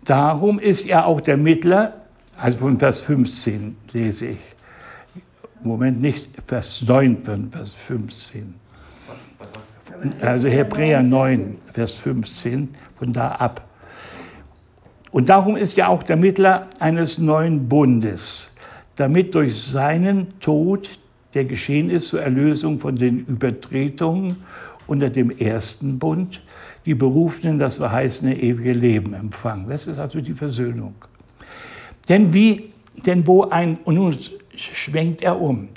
Darum 0.06 0.60
ist 0.60 0.88
er 0.88 1.08
auch 1.08 1.20
der 1.20 1.36
Mittler, 1.36 1.94
also 2.38 2.60
von 2.60 2.78
Vers 2.78 3.02
15 3.02 3.76
lese 3.92 4.28
ich. 4.28 4.38
Moment 5.64 6.00
nicht 6.00 6.30
Vers 6.46 6.84
9, 6.88 7.24
von 7.24 7.52
Vers 7.52 7.72
15. 7.72 8.54
Also 10.22 10.48
Hebräer 10.48 11.02
9, 11.02 11.58
Vers 11.74 11.96
15, 11.96 12.76
von 13.00 13.14
da 13.14 13.30
ab. 13.30 13.68
Und 15.10 15.30
darum 15.30 15.56
ist 15.56 15.76
er 15.78 15.90
auch 15.90 16.04
der 16.04 16.18
Mittler 16.18 16.68
eines 16.80 17.18
neuen 17.18 17.68
Bundes, 17.68 18.54
damit 18.98 19.34
durch 19.34 19.60
seinen 19.60 20.40
Tod, 20.40 21.00
der 21.34 21.46
geschehen 21.46 21.90
ist 21.90 22.10
zur 22.10 22.22
Erlösung 22.22 22.80
von 22.80 22.96
den 22.96 23.26
Übertretungen 23.26 24.44
unter 24.86 25.10
dem 25.10 25.32
ersten 25.32 25.98
Bund, 25.98 26.42
die 26.86 26.96
Berufenen 26.96 27.58
das 27.58 27.78
verheißene 27.78 28.38
ewige 28.40 28.74
Leben 28.74 29.14
empfangen. 29.14 29.68
Das 29.68 29.88
ist 29.88 29.98
also 29.98 30.22
die 30.22 30.34
Versöhnung. 30.34 30.96
Denn 32.08 32.34
wie, 32.34 32.72
denn 33.06 33.26
wo 33.26 33.44
ein, 33.50 33.80
und 33.84 33.96
nun 33.96 34.16
schwenkt 34.56 35.24
er 35.24 35.42
um, 35.42 35.70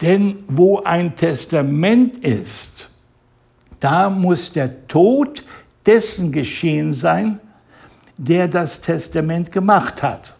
denn 0.00 0.44
wo 0.48 0.82
ein 0.82 1.16
Testament 1.16 2.18
ist, 2.18 2.90
da 3.80 4.10
muss 4.10 4.52
der 4.52 4.86
Tod 4.86 5.42
dessen 5.86 6.30
geschehen 6.30 6.92
sein, 6.92 7.40
der 8.18 8.48
das 8.48 8.80
Testament 8.80 9.50
gemacht 9.50 10.02
hat. 10.02 10.36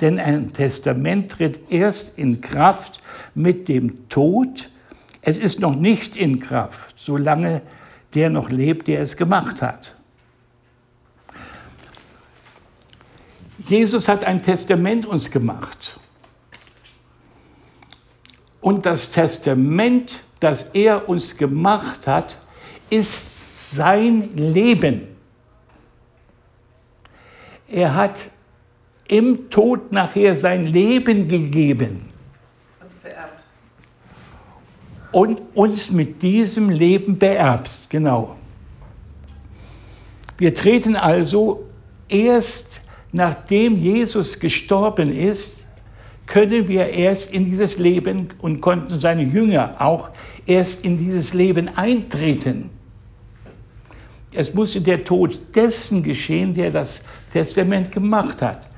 Denn 0.00 0.18
ein 0.18 0.52
Testament 0.52 1.32
tritt 1.32 1.70
erst 1.70 2.18
in 2.18 2.40
Kraft 2.40 3.00
mit 3.34 3.68
dem 3.68 4.08
Tod. 4.08 4.70
Es 5.22 5.38
ist 5.38 5.60
noch 5.60 5.74
nicht 5.74 6.16
in 6.16 6.40
Kraft, 6.40 6.94
solange 6.96 7.62
der 8.14 8.30
noch 8.30 8.50
lebt, 8.50 8.88
der 8.88 9.02
es 9.02 9.16
gemacht 9.16 9.62
hat. 9.62 9.94
Jesus 13.68 14.08
hat 14.08 14.24
ein 14.24 14.42
Testament 14.42 15.04
uns 15.04 15.30
gemacht. 15.30 15.98
Und 18.60 18.86
das 18.86 19.10
Testament, 19.10 20.20
das 20.40 20.70
er 20.74 21.08
uns 21.08 21.36
gemacht 21.36 22.06
hat, 22.06 22.38
ist 22.90 23.74
sein 23.74 24.36
Leben. 24.36 25.08
Er 27.68 27.94
hat 27.94 28.30
im 29.06 29.50
Tod 29.50 29.92
nachher 29.92 30.36
sein 30.36 30.66
Leben 30.66 31.28
gegeben. 31.28 32.08
Also 32.80 32.94
vererbt. 33.02 33.42
Und 35.18 35.40
uns 35.56 35.90
mit 35.90 36.22
diesem 36.22 36.70
Leben 36.70 37.18
beerbt, 37.18 37.88
genau. 37.88 38.36
Wir 40.36 40.54
treten 40.54 40.94
also 40.94 41.64
erst 42.08 42.82
nachdem 43.10 43.78
Jesus 43.78 44.38
gestorben 44.38 45.12
ist, 45.12 45.64
können 46.26 46.68
wir 46.68 46.90
erst 46.90 47.32
in 47.32 47.46
dieses 47.46 47.78
Leben 47.78 48.28
und 48.38 48.60
konnten 48.60 48.96
seine 48.96 49.24
Jünger 49.24 49.74
auch 49.80 50.10
erst 50.46 50.84
in 50.84 50.98
dieses 50.98 51.34
Leben 51.34 51.68
eintreten. 51.76 52.70
Es 54.32 54.54
musste 54.54 54.80
der 54.80 55.02
Tod 55.02 55.40
dessen 55.52 56.04
geschehen, 56.04 56.54
der 56.54 56.70
das 56.70 57.02
Testament 57.32 57.90
gemacht 57.90 58.40
hat. 58.40 58.68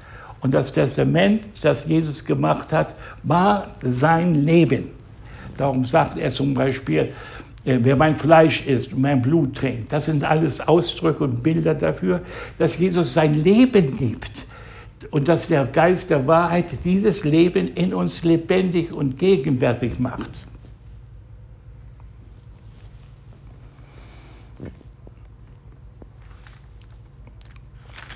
Und 0.40 0.54
das 0.54 0.73
Testament, 0.73 1.42
das 1.61 1.87
Jesus 1.87 2.25
gemacht 2.25 2.73
hat, 2.73 2.94
war 3.25 3.75
sein 3.82 4.37
Leben. 4.37 4.99
Darum 5.61 5.85
sagt 5.85 6.17
er 6.17 6.31
zum 6.31 6.55
Beispiel, 6.55 7.12
äh, 7.67 7.76
wer 7.83 7.95
mein 7.95 8.17
Fleisch 8.17 8.67
isst 8.67 8.95
und 8.95 9.02
mein 9.02 9.21
Blut 9.21 9.57
trinkt. 9.57 9.93
Das 9.93 10.07
sind 10.07 10.25
alles 10.25 10.59
Ausdrücke 10.67 11.25
und 11.25 11.43
Bilder 11.43 11.75
dafür, 11.75 12.23
dass 12.57 12.79
Jesus 12.79 13.12
sein 13.12 13.35
Leben 13.45 13.99
gibt 13.99 14.47
und 15.11 15.29
dass 15.29 15.49
der 15.49 15.67
Geist 15.67 16.09
der 16.09 16.26
Wahrheit 16.26 16.83
dieses 16.83 17.25
Leben 17.25 17.75
in 17.75 17.93
uns 17.93 18.25
lebendig 18.25 18.90
und 18.90 19.19
gegenwärtig 19.19 19.99
macht. 19.99 20.31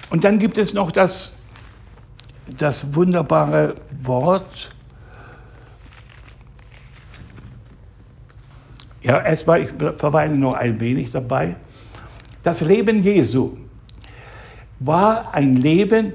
Und 0.08 0.24
dann 0.24 0.38
gibt 0.38 0.56
es 0.56 0.72
noch 0.72 0.90
das, 0.90 1.36
das 2.56 2.94
wunderbare 2.94 3.74
Wort, 4.02 4.74
Ja, 9.04 9.20
erstmal, 9.20 9.62
ich 9.62 9.70
verweile 9.98 10.34
nur 10.34 10.56
ein 10.56 10.80
wenig 10.80 11.12
dabei. 11.12 11.56
Das 12.42 12.62
Leben 12.62 13.02
Jesu 13.02 13.56
war 14.80 15.32
ein 15.34 15.56
Leben, 15.56 16.14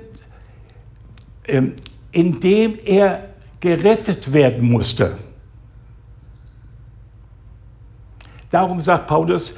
ähm, 1.47 1.73
in 2.12 2.39
dem 2.39 2.80
er 2.84 3.30
gerettet 3.60 4.34
werden 4.34 4.69
musste. 4.69 5.17
Darum 8.49 8.82
sagt 8.82 9.06
Paulus, 9.06 9.54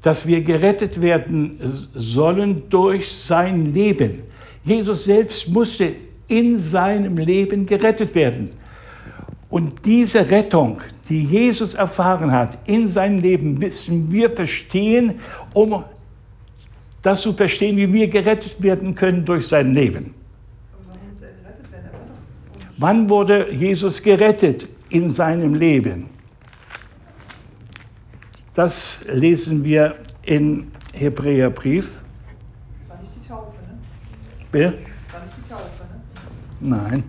dass 0.00 0.26
wir 0.26 0.40
gerettet 0.40 1.00
werden 1.02 1.58
sollen 1.94 2.62
durch 2.70 3.14
sein 3.14 3.74
Leben. 3.74 4.22
Jesus 4.64 5.04
selbst 5.04 5.48
musste 5.50 5.94
in 6.28 6.58
seinem 6.58 7.18
Leben 7.18 7.66
gerettet 7.66 8.14
werden. 8.14 8.50
Und 9.50 9.84
diese 9.84 10.30
Rettung, 10.30 10.80
die 11.10 11.24
Jesus 11.24 11.74
erfahren 11.74 12.30
hat 12.30 12.56
in 12.66 12.86
seinem 12.86 13.18
Leben, 13.18 13.58
müssen 13.58 14.10
wir 14.12 14.30
verstehen, 14.30 15.18
um 15.52 15.84
das 17.02 17.22
zu 17.22 17.32
verstehen, 17.32 17.76
wie 17.76 17.92
wir 17.92 18.08
gerettet 18.08 18.62
werden 18.62 18.94
können 18.94 19.24
durch 19.24 19.48
sein 19.48 19.74
Leben. 19.74 20.14
Wann 22.78 23.10
wurde 23.10 23.52
Jesus 23.52 24.02
gerettet 24.02 24.68
in 24.88 25.12
seinem 25.12 25.54
Leben? 25.54 26.06
Das 28.54 29.04
lesen 29.12 29.64
wir 29.64 29.96
in 30.24 30.70
Hebräerbrief. 30.94 31.88
Das 32.88 32.96
war 32.96 33.02
nicht 33.02 33.12
die 33.22 33.28
Taufe, 33.28 33.52
ne? 33.66 33.78
Bitte? 34.50 34.78
Das 34.78 35.14
war 35.14 35.24
nicht 35.24 35.36
die 35.36 35.50
Taufe, 35.50 35.64
ne? 36.60 36.76
Nein. 36.78 37.04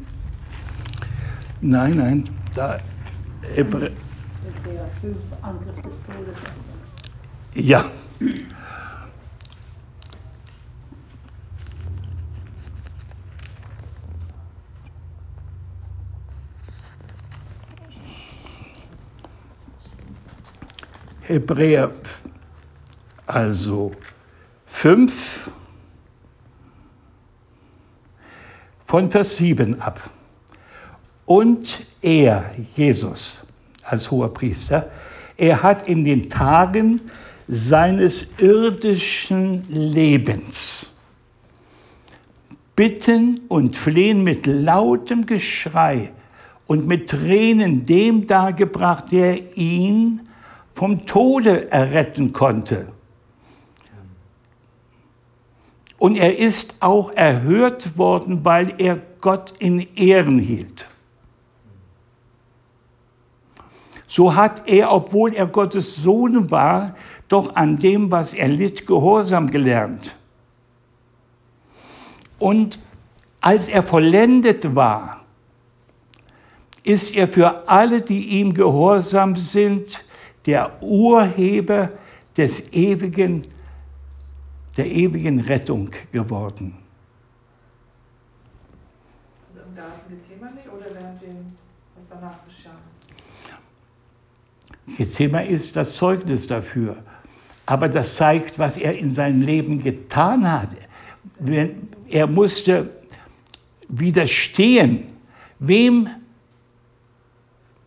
Nein, 1.61 1.91
nein. 1.95 2.29
Da, 2.53 2.79
Ja. 7.53 7.85
Hebräer, 21.21 21.91
also 23.25 23.91
5 24.65 25.51
von 28.85 29.09
Vers 29.09 29.37
7 29.37 29.79
ab. 29.79 30.09
Und 31.32 31.86
er, 32.02 32.52
Jesus, 32.76 33.48
als 33.84 34.12
hoher 34.12 34.34
Priester, 34.34 34.91
er 35.38 35.63
hat 35.63 35.88
in 35.88 36.04
den 36.04 36.30
Tagen 36.30 37.00
seines 37.48 38.38
irdischen 38.38 39.63
Lebens 39.70 40.94
Bitten 42.76 43.39
und 43.48 43.78
Flehen 43.78 44.26
mit 44.26 44.46
lautem 44.46 45.26
Geschrei 45.26 46.12
und 46.67 46.86
mit 46.86 47.10
Tränen 47.10 47.86
dem 47.86 48.28
dargebracht, 48.28 49.13
der 49.13 49.56
ihn 49.56 50.28
vom 50.76 51.06
Tode 51.06 51.72
erretten 51.72 52.34
konnte. 52.34 52.88
Und 55.98 56.17
er 56.17 56.38
ist 56.38 56.76
auch 56.82 57.10
erhört 57.13 57.98
worden, 57.98 58.44
weil 58.44 58.74
er 58.80 59.00
Gott 59.22 59.54
in 59.60 59.88
Ehren 59.96 60.38
hielt. 60.38 60.90
So 64.12 64.36
hat 64.36 64.67
er, 64.67 64.91
obwohl 64.91 65.34
er 65.34 65.47
Gottes 65.47 65.95
Sohn 65.95 66.52
war, 66.52 66.95
doch 67.30 67.56
an 67.56 67.80
dem, 67.80 68.12
was 68.12 68.34
er 68.34 68.50
litt, 68.50 68.86
Gehorsam 68.86 69.50
gelernt. 69.50 70.17
Und 72.38 72.78
als 73.39 73.69
er 73.69 73.82
vollendet 73.82 74.76
war, 74.76 75.21
ist 76.84 77.15
er 77.15 77.30
für 77.30 77.69
alle, 77.69 78.02
die 78.02 78.41
ihm 78.41 78.54
gehorsam 78.54 79.38
sind, 79.38 80.04
der 80.45 80.84
Urheber 80.84 81.91
des 82.36 82.74
ewigen, 82.74 83.47
der 84.76 84.88
ewigen 84.88 85.39
Rettung 85.39 85.89
geworden. 86.12 86.76
Also 89.54 89.69
im 89.69 89.74
Garten 89.74 90.10
Gethsemane 90.10 90.60
oder 90.69 90.95
was 90.95 91.21
danach 92.10 92.45
geschah? 92.45 92.71
Gethsemane 94.97 95.47
ist 95.47 95.75
das 95.75 95.95
Zeugnis 95.95 96.47
dafür. 96.47 96.97
Aber 97.65 97.88
das 97.88 98.15
zeigt, 98.15 98.60
was 98.60 98.77
er 98.77 98.97
in 98.97 99.13
seinem 99.13 99.41
Leben 99.41 99.84
getan 99.84 100.51
hat. 100.51 100.69
Er 102.10 102.27
musste 102.27 102.89
widerstehen. 103.88 105.07
Wem 105.60 106.10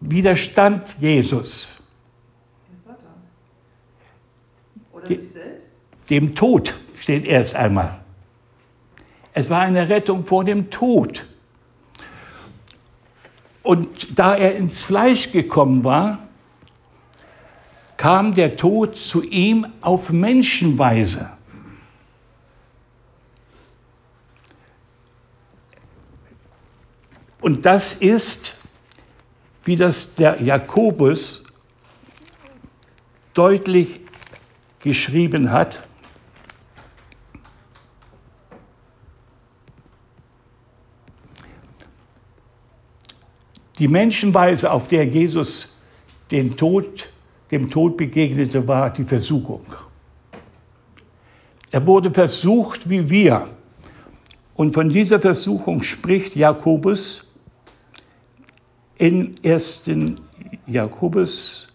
widerstand 0.00 0.96
Jesus? 1.00 1.82
Oder 4.92 5.06
sich 5.06 5.30
selbst? 5.30 5.68
Dem 6.08 6.34
Tod 6.34 6.74
steht 7.00 7.24
erst 7.24 7.54
einmal. 7.54 8.00
Es 9.32 9.50
war 9.50 9.60
eine 9.60 9.88
Rettung 9.88 10.24
vor 10.24 10.44
dem 10.44 10.70
Tod. 10.70 11.26
Und 13.62 14.18
da 14.18 14.36
er 14.36 14.54
ins 14.56 14.84
Fleisch 14.84 15.32
gekommen 15.32 15.82
war, 15.82 16.23
kam 17.96 18.34
der 18.34 18.56
Tod 18.56 18.96
zu 18.96 19.22
ihm 19.22 19.66
auf 19.80 20.10
Menschenweise. 20.10 21.30
Und 27.40 27.66
das 27.66 27.92
ist, 27.92 28.56
wie 29.64 29.76
das 29.76 30.14
der 30.14 30.42
Jakobus 30.42 31.44
deutlich 33.34 34.00
geschrieben 34.80 35.50
hat, 35.50 35.86
Die 43.78 43.88
Menschenweise, 43.88 44.70
auf 44.70 44.88
der 44.88 45.04
Jesus 45.04 45.76
den 46.30 46.56
Tod, 46.56 47.10
dem 47.54 47.70
Tod 47.70 47.96
begegnete, 47.96 48.66
war 48.66 48.90
die 48.90 49.04
Versuchung. 49.04 49.64
Er 51.70 51.86
wurde 51.86 52.10
versucht 52.10 52.88
wie 52.88 53.08
wir. 53.08 53.48
Und 54.54 54.74
von 54.74 54.88
dieser 54.88 55.20
Versuchung 55.20 55.82
spricht 55.82 56.34
Jakobus 56.34 57.32
in 58.98 59.36
1. 59.44 59.82
Jakobus 60.66 61.68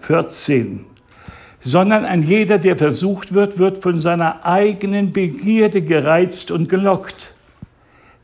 14. 0.00 0.86
Sondern 1.62 2.04
ein 2.04 2.22
jeder, 2.22 2.58
der 2.58 2.78
versucht 2.78 3.34
wird, 3.34 3.58
wird 3.58 3.82
von 3.82 3.98
seiner 3.98 4.46
eigenen 4.46 5.12
Begierde 5.12 5.82
gereizt 5.82 6.50
und 6.50 6.68
gelockt. 6.68 7.35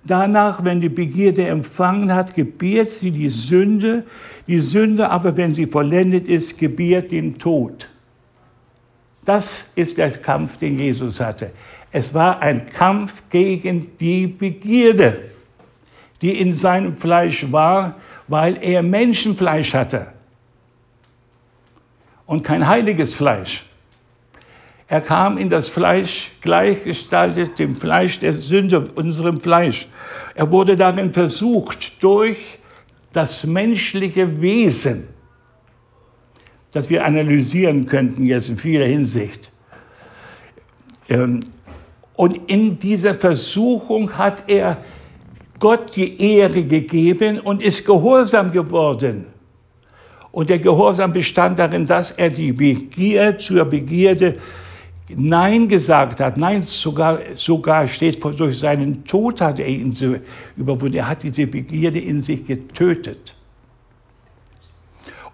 Danach, 0.04 0.64
wenn 0.64 0.80
die 0.80 0.88
Begierde 0.88 1.46
empfangen 1.46 2.12
hat, 2.12 2.34
gebiert 2.34 2.90
sie 2.90 3.10
die 3.10 3.28
Sünde. 3.28 4.04
Die 4.46 4.60
Sünde 4.60 5.08
aber, 5.08 5.36
wenn 5.36 5.54
sie 5.54 5.66
vollendet 5.66 6.26
ist, 6.26 6.58
gebiert 6.58 7.12
den 7.12 7.38
Tod. 7.38 7.88
Das 9.24 9.72
ist 9.76 9.98
der 9.98 10.10
Kampf, 10.10 10.56
den 10.58 10.78
Jesus 10.78 11.20
hatte. 11.20 11.52
Es 11.92 12.12
war 12.12 12.40
ein 12.40 12.66
Kampf 12.66 13.22
gegen 13.30 13.96
die 13.98 14.26
Begierde, 14.26 15.30
die 16.20 16.40
in 16.40 16.52
seinem 16.52 16.96
Fleisch 16.96 17.52
war, 17.52 17.96
weil 18.26 18.58
er 18.60 18.82
Menschenfleisch 18.82 19.74
hatte 19.74 20.08
und 22.26 22.42
kein 22.42 22.66
heiliges 22.66 23.14
Fleisch. 23.14 23.64
Er 24.92 25.00
kam 25.00 25.38
in 25.38 25.48
das 25.48 25.70
Fleisch 25.70 26.32
gleichgestaltet, 26.42 27.58
dem 27.58 27.74
Fleisch 27.74 28.18
der 28.18 28.34
Sünde, 28.34 28.90
unserem 28.94 29.40
Fleisch. 29.40 29.88
Er 30.34 30.50
wurde 30.50 30.76
darin 30.76 31.14
versucht 31.14 32.02
durch 32.02 32.36
das 33.10 33.44
menschliche 33.44 34.42
Wesen, 34.42 35.08
das 36.72 36.90
wir 36.90 37.06
analysieren 37.06 37.86
könnten 37.86 38.26
jetzt 38.26 38.50
in 38.50 38.58
vieler 38.58 38.84
Hinsicht. 38.84 39.50
Ähm, 41.08 41.40
und 42.14 42.50
in 42.50 42.78
dieser 42.78 43.14
Versuchung 43.14 44.18
hat 44.18 44.42
er 44.46 44.76
Gott 45.58 45.96
die 45.96 46.20
Ehre 46.20 46.64
gegeben 46.64 47.40
und 47.40 47.62
ist 47.62 47.86
gehorsam 47.86 48.52
geworden. 48.52 49.24
Und 50.32 50.50
der 50.50 50.58
Gehorsam 50.58 51.14
bestand 51.14 51.58
darin, 51.58 51.86
dass 51.86 52.10
er 52.10 52.28
die 52.28 52.52
Begier 52.52 53.38
zur 53.38 53.64
Begierde 53.64 54.34
Nein 55.08 55.68
gesagt 55.68 56.20
hat. 56.20 56.36
Nein, 56.36 56.62
sogar, 56.62 57.18
sogar 57.34 57.88
steht, 57.88 58.22
durch 58.22 58.58
seinen 58.58 59.04
Tod 59.04 59.40
hat 59.40 59.58
er 59.58 59.66
ihn 59.66 59.92
so 59.92 60.16
überwunden. 60.56 60.96
Er 60.96 61.08
hat 61.08 61.22
diese 61.22 61.46
Begierde 61.46 61.98
in 61.98 62.22
sich 62.22 62.46
getötet. 62.46 63.34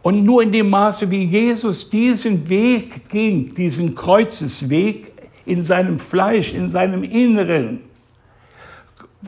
Und 0.03 0.25
nur 0.25 0.43
in 0.43 0.53
dem 0.53 0.71
Maße, 0.71 1.11
wie 1.11 1.25
Jesus 1.25 1.91
diesen 1.91 2.49
Weg 2.49 3.09
ging, 3.09 3.53
diesen 3.55 3.95
Kreuzesweg 3.95 5.13
in 5.45 5.63
seinem 5.63 5.99
Fleisch, 5.99 6.53
in 6.53 6.69
seinem 6.69 7.03
Inneren, 7.03 7.81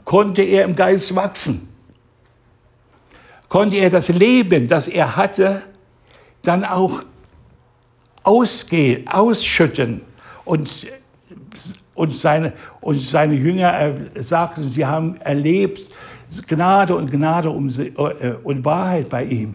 konnte 0.04 0.42
er 0.42 0.64
im 0.64 0.74
Geist 0.74 1.14
wachsen. 1.14 1.68
Konnte 3.48 3.76
er 3.76 3.90
das 3.90 4.08
Leben, 4.08 4.68
das 4.68 4.86
er 4.86 5.16
hatte, 5.16 5.62
dann 6.42 6.64
auch 6.64 7.02
ausgehen, 8.22 9.08
ausschütten 9.08 10.02
und, 10.50 10.86
und, 11.94 12.12
seine, 12.12 12.52
und 12.80 13.00
seine 13.00 13.34
Jünger 13.34 13.94
sagten, 14.16 14.68
sie 14.68 14.84
haben 14.84 15.16
erlebt 15.18 15.94
Gnade 16.48 16.96
und 16.96 17.10
Gnade 17.10 17.48
äh, 17.48 18.32
und 18.42 18.64
Wahrheit 18.64 19.08
bei 19.08 19.24
ihm. 19.24 19.54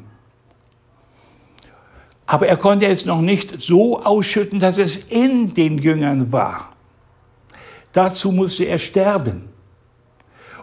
Aber 2.26 2.48
er 2.48 2.56
konnte 2.56 2.88
es 2.88 3.06
noch 3.06 3.20
nicht 3.20 3.60
so 3.60 4.04
ausschütten, 4.04 4.62
dass 4.62 4.78
es 4.78 5.12
in 5.12 5.54
den 5.54 5.80
Jüngern 5.80 6.32
war. 6.32 6.74
Dazu 7.92 8.32
musste 8.32 8.64
er 8.64 8.80
sterben. 8.80 9.50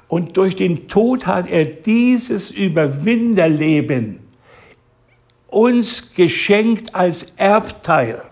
Und 0.09 0.39
durch 0.39 0.57
den 0.57 0.89
Tod 0.89 1.27
hat 1.27 1.49
er 1.49 1.67
dieses 1.67 2.51
Überwinderleben 2.51 4.19
uns 5.49 6.15
geschenkt 6.15 6.95
als 6.95 7.35
Erbteil. 7.37 8.23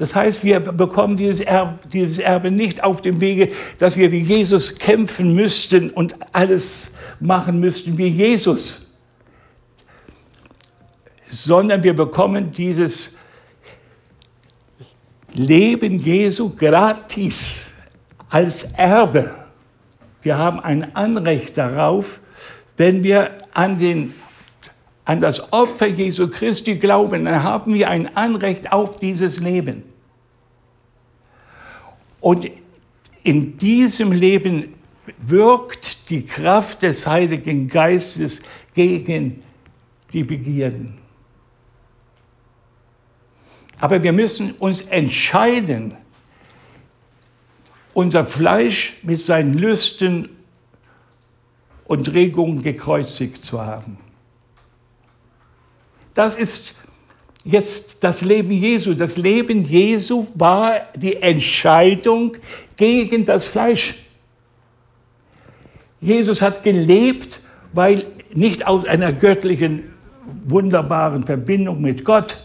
Das 0.00 0.14
heißt, 0.14 0.42
wir 0.44 0.60
bekommen 0.60 1.18
dieses 1.18 1.40
Erbe, 1.40 1.78
dieses 1.92 2.16
Erbe 2.16 2.50
nicht 2.50 2.82
auf 2.82 3.02
dem 3.02 3.20
Wege, 3.20 3.52
dass 3.76 3.98
wir 3.98 4.10
wie 4.10 4.22
Jesus 4.22 4.78
kämpfen 4.78 5.34
müssten 5.34 5.90
und 5.90 6.14
alles 6.32 6.94
machen 7.20 7.60
müssten 7.60 7.98
wie 7.98 8.06
Jesus, 8.06 8.96
sondern 11.28 11.82
wir 11.82 11.94
bekommen 11.94 12.50
dieses 12.50 13.18
Leben 15.34 15.98
Jesu 15.98 16.48
gratis 16.48 17.66
als 18.30 18.72
Erbe. 18.78 19.34
Wir 20.22 20.38
haben 20.38 20.60
ein 20.60 20.96
Anrecht 20.96 21.58
darauf, 21.58 22.20
wenn 22.78 23.02
wir 23.02 23.32
an 23.52 23.78
den 23.78 24.14
an 25.04 25.20
das 25.20 25.52
Opfer 25.52 25.88
Jesu 25.88 26.28
Christi 26.28 26.76
glauben, 26.76 27.26
dann 27.26 27.42
haben 27.42 27.74
wir 27.74 27.90
ein 27.90 28.16
Anrecht 28.16 28.72
auf 28.72 28.98
dieses 28.98 29.40
Leben. 29.40 29.89
Und 32.20 32.50
in 33.22 33.56
diesem 33.58 34.12
Leben 34.12 34.74
wirkt 35.18 36.10
die 36.10 36.24
Kraft 36.24 36.82
des 36.82 37.06
Heiligen 37.06 37.68
Geistes 37.68 38.42
gegen 38.74 39.42
die 40.12 40.24
Begierden. 40.24 40.98
Aber 43.80 44.02
wir 44.02 44.12
müssen 44.12 44.52
uns 44.52 44.82
entscheiden, 44.82 45.94
unser 47.94 48.26
Fleisch 48.26 48.98
mit 49.02 49.20
seinen 49.20 49.54
Lüsten 49.58 50.28
und 51.86 52.12
Regungen 52.12 52.62
gekreuzigt 52.62 53.44
zu 53.44 53.60
haben. 53.60 53.98
Das 56.14 56.36
ist 56.36 56.74
jetzt 57.44 58.02
das 58.02 58.22
Leben 58.22 58.50
Jesu. 58.50 58.94
Das 58.94 59.16
Leben 59.16 59.64
Jesu 59.64 60.26
war 60.34 60.80
die 60.96 61.16
Entscheidung 61.16 62.36
gegen 62.76 63.24
das 63.24 63.48
Fleisch. 63.48 63.94
Jesus 66.00 66.40
hat 66.40 66.62
gelebt, 66.62 67.40
weil 67.72 68.04
nicht 68.32 68.66
aus 68.66 68.86
einer 68.86 69.12
göttlichen, 69.12 69.82
wunderbaren 70.46 71.24
Verbindung 71.24 71.80
mit 71.80 72.04
Gott. 72.04 72.36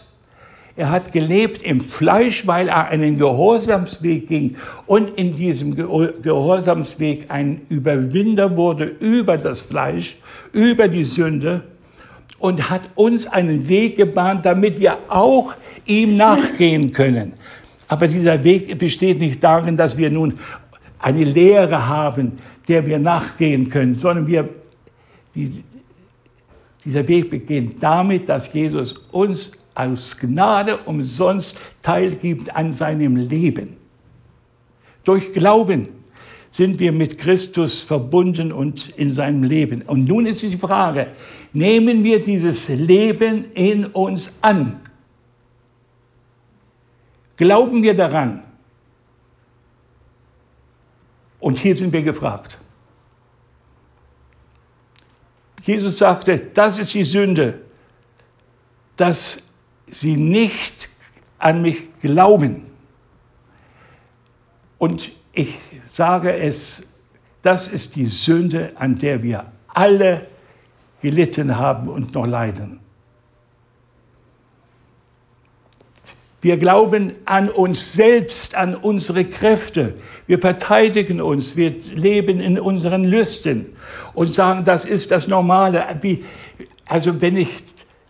Er 0.76 0.90
hat 0.90 1.12
gelebt 1.12 1.62
im 1.62 1.80
Fleisch, 1.80 2.46
weil 2.46 2.68
er 2.68 2.88
einen 2.88 3.18
Gehorsamsweg 3.18 4.28
ging 4.28 4.56
und 4.84 5.08
in 5.16 5.34
diesem 5.34 5.74
Gehorsamsweg 5.74 7.26
ein 7.28 7.62
Überwinder 7.70 8.56
wurde 8.56 8.84
über 8.84 9.38
das 9.38 9.62
Fleisch, 9.62 10.16
über 10.52 10.88
die 10.88 11.06
Sünde 11.06 11.62
und 12.38 12.70
hat 12.70 12.82
uns 12.94 13.26
einen 13.26 13.68
Weg 13.68 13.96
gebahnt, 13.96 14.44
damit 14.44 14.78
wir 14.78 14.98
auch 15.08 15.54
ihm 15.86 16.16
nachgehen 16.16 16.92
können. 16.92 17.32
Aber 17.88 18.08
dieser 18.08 18.42
Weg 18.42 18.78
besteht 18.78 19.18
nicht 19.20 19.42
darin, 19.42 19.76
dass 19.76 19.96
wir 19.96 20.10
nun 20.10 20.34
eine 20.98 21.24
Lehre 21.24 21.86
haben, 21.86 22.38
der 22.68 22.84
wir 22.86 22.98
nachgehen 22.98 23.70
können, 23.70 23.94
sondern 23.94 24.26
wir, 24.26 24.48
die, 25.34 25.62
dieser 26.84 27.06
Weg 27.06 27.30
beginnt 27.30 27.82
damit, 27.82 28.28
dass 28.28 28.52
Jesus 28.52 28.92
uns 29.12 29.64
aus 29.74 30.16
Gnade 30.18 30.78
umsonst 30.78 31.58
teilgibt 31.82 32.54
an 32.56 32.72
seinem 32.72 33.16
Leben. 33.16 33.76
Durch 35.04 35.32
Glauben 35.32 35.88
sind 36.56 36.78
wir 36.78 36.90
mit 36.90 37.18
Christus 37.18 37.82
verbunden 37.82 38.50
und 38.50 38.88
in 38.96 39.12
seinem 39.12 39.42
Leben. 39.42 39.82
Und 39.82 40.06
nun 40.06 40.24
ist 40.24 40.40
die 40.40 40.56
Frage, 40.56 41.08
nehmen 41.52 42.02
wir 42.02 42.24
dieses 42.24 42.70
Leben 42.70 43.52
in 43.52 43.84
uns 43.84 44.38
an? 44.40 44.80
Glauben 47.36 47.82
wir 47.82 47.94
daran? 47.94 48.42
Und 51.40 51.58
hier 51.58 51.76
sind 51.76 51.92
wir 51.92 52.02
gefragt. 52.02 52.56
Jesus 55.62 55.98
sagte, 55.98 56.38
das 56.38 56.78
ist 56.78 56.94
die 56.94 57.04
Sünde, 57.04 57.60
dass 58.96 59.42
sie 59.88 60.16
nicht 60.16 60.88
an 61.38 61.60
mich 61.60 61.82
glauben. 62.00 62.64
Und 64.78 65.10
ich 65.34 65.58
sage 65.96 66.30
es, 66.30 66.92
das 67.40 67.68
ist 67.68 67.96
die 67.96 68.04
Sünde, 68.04 68.72
an 68.74 68.98
der 68.98 69.22
wir 69.22 69.46
alle 69.68 70.26
gelitten 71.00 71.56
haben 71.56 71.88
und 71.88 72.12
noch 72.14 72.26
leiden. 72.26 72.80
Wir 76.42 76.58
glauben 76.58 77.12
an 77.24 77.48
uns 77.48 77.94
selbst, 77.94 78.54
an 78.54 78.74
unsere 78.74 79.24
Kräfte. 79.24 79.94
Wir 80.26 80.38
verteidigen 80.38 81.22
uns, 81.22 81.56
wir 81.56 81.74
leben 81.94 82.40
in 82.40 82.60
unseren 82.60 83.04
Lüsten 83.04 83.64
und 84.12 84.34
sagen, 84.34 84.66
das 84.66 84.84
ist 84.84 85.10
das 85.10 85.28
Normale. 85.28 85.82
Also 86.86 87.22
wenn 87.22 87.38
ich 87.38 87.48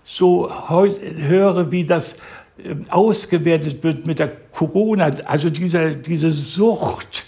so 0.05 0.51
höre, 0.69 1.71
wie 1.71 1.85
das 1.85 2.19
ähm, 2.65 2.85
ausgewertet 2.91 3.85
wird 3.85 4.07
mit 4.07 4.19
der 4.19 4.33
Corona, 4.51 5.13
also 5.27 5.51
diese, 5.51 5.95
diese 5.95 6.33
Sucht, 6.33 7.26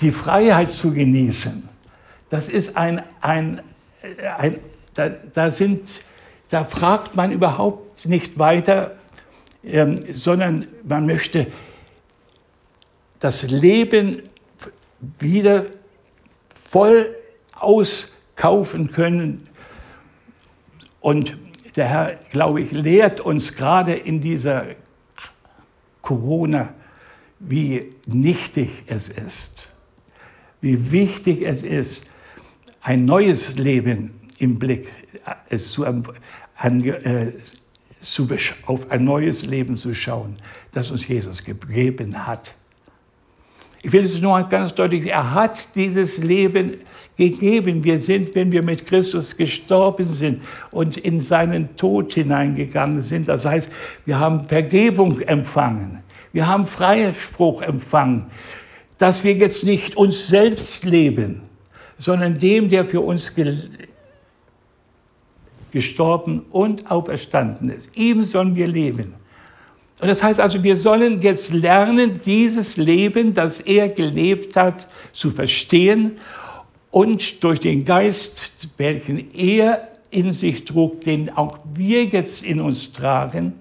die 0.00 0.10
Freiheit 0.10 0.70
zu 0.70 0.92
genießen, 0.92 1.68
das 2.30 2.48
ist 2.48 2.76
ein, 2.76 3.02
ein, 3.20 3.62
ein 4.38 4.58
da, 4.94 5.08
da, 5.08 5.50
sind, 5.50 6.00
da 6.50 6.64
fragt 6.64 7.14
man 7.14 7.32
überhaupt 7.32 8.06
nicht 8.06 8.38
weiter, 8.38 8.96
ähm, 9.64 9.98
sondern 10.12 10.66
man 10.84 11.06
möchte 11.06 11.46
das 13.20 13.42
Leben 13.42 14.22
wieder 15.18 15.66
voll 16.68 17.14
auskaufen 17.54 18.92
können. 18.92 19.48
Und 21.00 21.36
der 21.76 21.86
Herr, 21.86 22.14
glaube 22.30 22.60
ich, 22.60 22.72
lehrt 22.72 23.20
uns 23.20 23.54
gerade 23.54 23.94
in 23.94 24.20
dieser 24.20 24.66
Corona, 26.02 26.72
wie 27.38 27.94
nichtig 28.06 28.70
es 28.86 29.08
ist, 29.08 29.68
wie 30.60 30.90
wichtig 30.90 31.42
es 31.42 31.62
ist, 31.62 32.04
ein 32.82 33.04
neues 33.04 33.56
Leben 33.56 34.14
im 34.38 34.58
Blick 34.58 34.88
äh, 35.50 35.56
zu, 35.58 35.86
an, 35.86 36.04
äh, 36.84 37.32
zu, 38.00 38.28
auf 38.66 38.90
ein 38.90 39.04
neues 39.04 39.46
Leben 39.46 39.76
zu 39.76 39.94
schauen, 39.94 40.36
das 40.72 40.90
uns 40.90 41.06
Jesus 41.06 41.44
gegeben 41.44 42.26
hat. 42.26 42.54
Ich 43.82 43.92
will 43.92 44.04
es 44.04 44.20
nur 44.20 44.42
ganz 44.44 44.74
deutlich 44.74 45.04
sagen, 45.04 45.12
er 45.12 45.34
hat 45.34 45.74
dieses 45.76 46.18
Leben 46.18 46.78
gegeben. 47.16 47.84
Wir 47.84 48.00
sind, 48.00 48.34
wenn 48.34 48.50
wir 48.50 48.62
mit 48.62 48.86
Christus 48.86 49.36
gestorben 49.36 50.08
sind 50.08 50.42
und 50.70 50.96
in 50.96 51.20
seinen 51.20 51.76
Tod 51.76 52.14
hineingegangen 52.14 53.00
sind, 53.00 53.28
das 53.28 53.44
heißt, 53.44 53.70
wir 54.04 54.18
haben 54.18 54.44
Vergebung 54.46 55.20
empfangen, 55.20 56.02
wir 56.32 56.46
haben 56.46 56.66
Freispruch 56.66 57.62
empfangen, 57.62 58.26
dass 58.98 59.24
wir 59.24 59.32
jetzt 59.32 59.64
nicht 59.64 59.96
uns 59.96 60.28
selbst 60.28 60.84
leben, 60.84 61.42
sondern 61.98 62.38
dem, 62.38 62.68
der 62.68 62.84
für 62.84 63.00
uns 63.00 63.32
gestorben 65.70 66.44
und 66.50 66.90
auferstanden 66.90 67.70
ist. 67.70 67.90
Ihm 67.96 68.22
sollen 68.22 68.54
wir 68.54 68.66
leben. 68.66 69.14
Und 70.00 70.08
das 70.08 70.22
heißt 70.22 70.38
also, 70.38 70.62
wir 70.62 70.76
sollen 70.76 71.20
jetzt 71.22 71.52
lernen, 71.52 72.20
dieses 72.24 72.76
Leben, 72.76 73.34
das 73.34 73.60
er 73.60 73.88
gelebt 73.88 74.54
hat, 74.54 74.86
zu 75.12 75.30
verstehen 75.30 76.18
und 76.90 77.42
durch 77.42 77.60
den 77.60 77.84
Geist, 77.84 78.68
welchen 78.76 79.32
er 79.34 79.88
in 80.10 80.32
sich 80.32 80.64
trug, 80.64 81.02
den 81.02 81.30
auch 81.36 81.58
wir 81.74 82.04
jetzt 82.04 82.44
in 82.44 82.60
uns 82.60 82.92
tragen, 82.92 83.54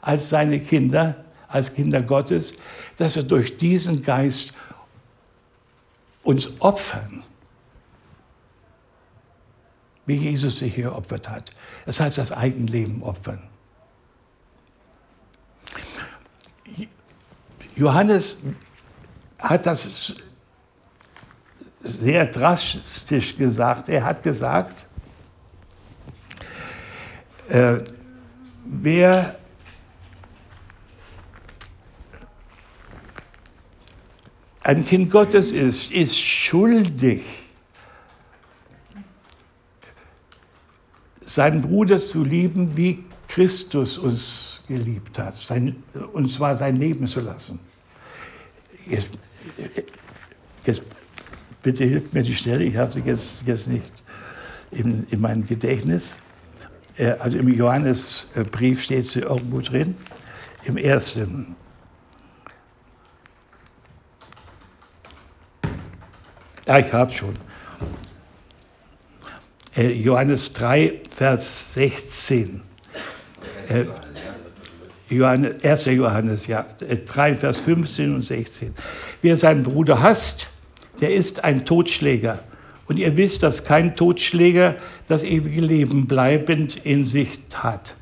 als 0.00 0.30
seine 0.30 0.58
Kinder, 0.58 1.24
als 1.46 1.72
Kinder 1.74 2.02
Gottes, 2.02 2.54
dass 2.96 3.16
wir 3.16 3.22
durch 3.22 3.56
diesen 3.56 4.02
Geist 4.02 4.52
uns 6.22 6.60
opfern, 6.60 7.24
wie 10.06 10.16
Jesus 10.16 10.58
sich 10.58 10.74
hier 10.74 10.94
opfert 10.94 11.28
hat. 11.28 11.52
Das 11.86 12.00
heißt, 12.00 12.18
das 12.18 12.32
Eigenleben 12.32 13.02
opfern. 13.02 13.42
Johannes 17.74 18.42
hat 19.38 19.66
das 19.66 20.14
sehr 21.82 22.26
drastisch 22.26 23.36
gesagt. 23.36 23.88
Er 23.88 24.04
hat 24.04 24.22
gesagt, 24.22 24.86
äh, 27.48 27.78
wer 28.64 29.36
ein 34.64 34.86
Kind 34.86 35.10
Gottes 35.10 35.52
ist, 35.52 35.92
ist 35.92 36.18
schuldig, 36.18 37.22
seinen 41.24 41.62
Bruder 41.62 41.98
zu 41.98 42.24
lieben, 42.24 42.76
wie 42.76 43.04
Christus 43.28 43.98
uns 43.98 44.60
geliebt 44.68 45.18
hat, 45.18 45.34
sein, 45.34 45.82
und 46.12 46.30
zwar 46.30 46.56
sein 46.56 46.76
Leben 46.76 47.06
zu 47.06 47.20
lassen. 47.20 47.58
Jetzt, 48.86 49.10
jetzt 50.66 50.82
bitte 51.62 51.84
hilft 51.84 52.12
mir 52.12 52.22
die 52.22 52.34
Stelle, 52.34 52.64
ich 52.64 52.76
habe 52.76 52.92
sie 52.92 53.00
jetzt, 53.00 53.46
jetzt 53.46 53.68
nicht 53.68 54.02
in, 54.70 55.06
in 55.10 55.20
meinem 55.20 55.46
Gedächtnis. 55.46 56.14
Äh, 56.96 57.12
also 57.12 57.38
im 57.38 57.48
Johannesbrief 57.48 58.82
steht 58.82 59.06
sie 59.06 59.20
irgendwo 59.20 59.60
drin, 59.60 59.94
im 60.64 60.76
ersten. 60.76 61.56
Ja, 66.72 66.78
ich 66.78 66.90
habe 66.90 67.12
schon. 67.12 67.36
Äh, 69.76 69.92
Johannes 69.92 70.54
3, 70.54 71.02
Vers 71.14 71.74
16. 71.74 72.62
Äh, 73.68 73.84
Johannes, 75.10 75.62
1. 75.62 75.84
Johannes, 75.84 76.46
ja, 76.46 76.64
3, 76.80 77.36
Vers 77.36 77.60
15 77.60 78.14
und 78.14 78.22
16. 78.22 78.74
Wer 79.20 79.36
seinen 79.36 79.64
Bruder 79.64 80.00
hasst, 80.00 80.48
der 81.02 81.12
ist 81.14 81.44
ein 81.44 81.66
Totschläger. 81.66 82.38
Und 82.86 82.98
ihr 82.98 83.18
wisst, 83.18 83.42
dass 83.42 83.64
kein 83.64 83.94
Totschläger 83.94 84.76
das 85.08 85.24
ewige 85.24 85.60
Leben 85.60 86.06
bleibend 86.06 86.76
in 86.86 87.04
sich 87.04 87.38
hat. 87.52 87.96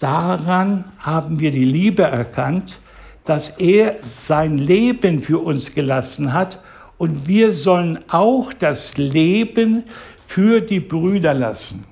Daran 0.00 0.90
haben 0.98 1.38
wir 1.38 1.52
die 1.52 1.64
Liebe 1.64 2.02
erkannt, 2.02 2.80
dass 3.24 3.50
er 3.50 3.98
sein 4.02 4.58
Leben 4.58 5.22
für 5.22 5.38
uns 5.38 5.76
gelassen 5.76 6.32
hat 6.32 6.58
und 6.98 7.26
wir 7.26 7.52
sollen 7.52 7.98
auch 8.08 8.52
das 8.52 8.96
Leben 8.96 9.84
für 10.26 10.60
die 10.60 10.80
Brüder 10.80 11.34
lassen. 11.34 11.84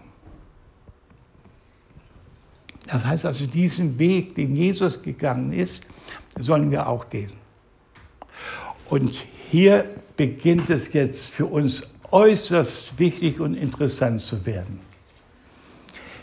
Das 2.87 3.05
heißt 3.05 3.27
also, 3.27 3.47
diesen 3.47 3.99
Weg, 3.99 4.35
den 4.35 4.55
Jesus 4.55 5.03
gegangen 5.03 5.53
ist, 5.53 5.83
sollen 6.39 6.71
wir 6.71 6.89
auch 6.89 7.09
gehen. 7.09 7.33
Und 8.89 9.25
hier 9.51 9.85
beginnt 10.17 10.69
es 10.71 10.93
jetzt 10.93 11.31
für 11.31 11.47
uns 11.47 11.95
äußerst 12.11 12.99
wichtig 12.99 13.41
und 13.41 13.55
interessant 13.55 14.21
zu 14.21 14.45
werden. 14.45 14.81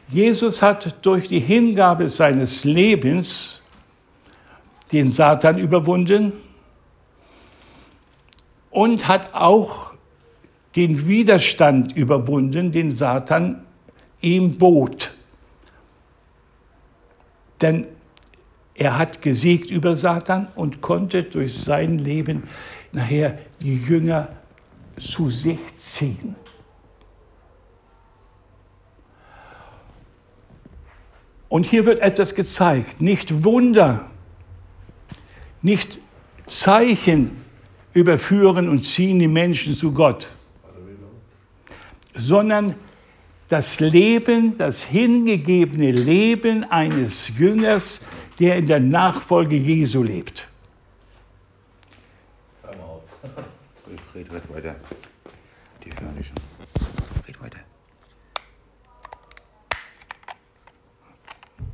Jesus 0.09 0.61
hat 0.61 1.05
durch 1.05 1.27
die 1.27 1.39
Hingabe 1.39 2.09
seines 2.09 2.63
Lebens 2.63 3.61
den 4.91 5.11
Satan 5.11 5.57
überwunden 5.57 6.33
und 8.71 9.07
hat 9.07 9.33
auch 9.33 9.93
den 10.75 11.07
Widerstand 11.07 11.95
überwunden, 11.95 12.71
den 12.71 12.95
Satan 12.95 13.65
ihm 14.21 14.57
bot. 14.57 15.11
Denn 17.61 17.87
er 18.75 18.97
hat 18.97 19.21
gesiegt 19.21 19.71
über 19.71 19.95
Satan 19.95 20.47
und 20.55 20.81
konnte 20.81 21.23
durch 21.23 21.57
sein 21.57 21.97
Leben 21.97 22.43
nachher 22.91 23.37
die 23.61 23.77
Jünger 23.77 24.29
zu 24.97 25.29
sich 25.29 25.59
ziehen. 25.75 26.35
Und 31.49 31.65
hier 31.65 31.85
wird 31.85 31.99
etwas 31.99 32.35
gezeigt, 32.35 33.01
nicht 33.01 33.43
Wunder, 33.43 34.05
nicht 35.61 35.97
Zeichen 36.45 37.43
überführen 37.93 38.69
und 38.69 38.85
ziehen 38.85 39.19
die 39.19 39.27
Menschen 39.27 39.73
zu 39.73 39.91
Gott, 39.91 40.27
sondern 42.15 42.75
das 43.47 43.79
Leben, 43.79 44.57
das 44.57 44.83
hingegebene 44.83 45.91
Leben 45.91 46.63
eines 46.65 47.37
Jüngers, 47.37 48.05
der 48.39 48.57
in 48.57 48.67
der 48.67 48.79
Nachfolge 48.79 49.55
Jesu 49.55 50.03
lebt. 50.03 50.47
Hör 52.61 52.75
mal 52.75 52.83
auf. 52.83 53.03
Red, 53.87 53.99
red, 54.15 54.33
red 54.33 54.55
weiter. 54.55 54.75
Die 55.83 55.89
hören 55.99 56.15
nicht. 56.15 56.31
Red 57.27 57.41
weiter. 57.41 57.57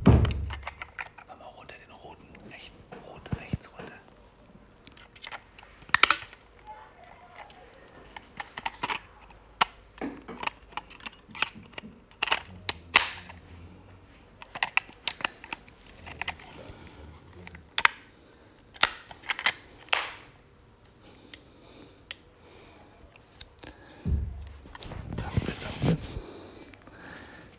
Mach 0.04 1.38
mal 1.38 1.44
runter 1.56 1.74
den 1.84 1.94
roten. 1.94 2.26
Recht, 2.50 2.72
rot, 3.06 3.40
rechts 3.40 3.70
runter. 3.78 3.92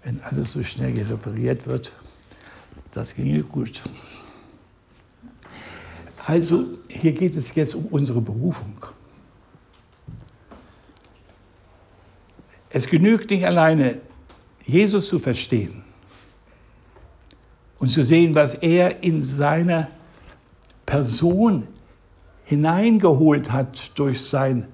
Wenn 0.03 0.16
alles 0.27 0.51
so 0.51 0.63
schnell 0.63 0.93
repariert 1.03 1.65
wird, 1.67 1.93
das 2.91 3.15
ginge 3.15 3.43
gut. 3.43 3.81
Also, 6.25 6.65
hier 6.89 7.13
geht 7.13 7.37
es 7.37 7.55
jetzt 7.55 7.73
um 7.73 7.85
unsere 7.85 8.19
Berufung. 8.19 8.75
Es 12.69 12.87
genügt 12.87 13.29
nicht 13.29 13.45
alleine, 13.45 14.01
Jesus 14.65 15.07
zu 15.07 15.19
verstehen 15.19 15.83
und 17.79 17.87
zu 17.87 18.03
sehen, 18.03 18.35
was 18.35 18.55
er 18.55 19.03
in 19.03 19.23
seiner 19.23 19.87
Person 20.85 21.67
hineingeholt 22.43 23.51
hat 23.51 23.97
durch 23.97 24.21
sein, 24.21 24.67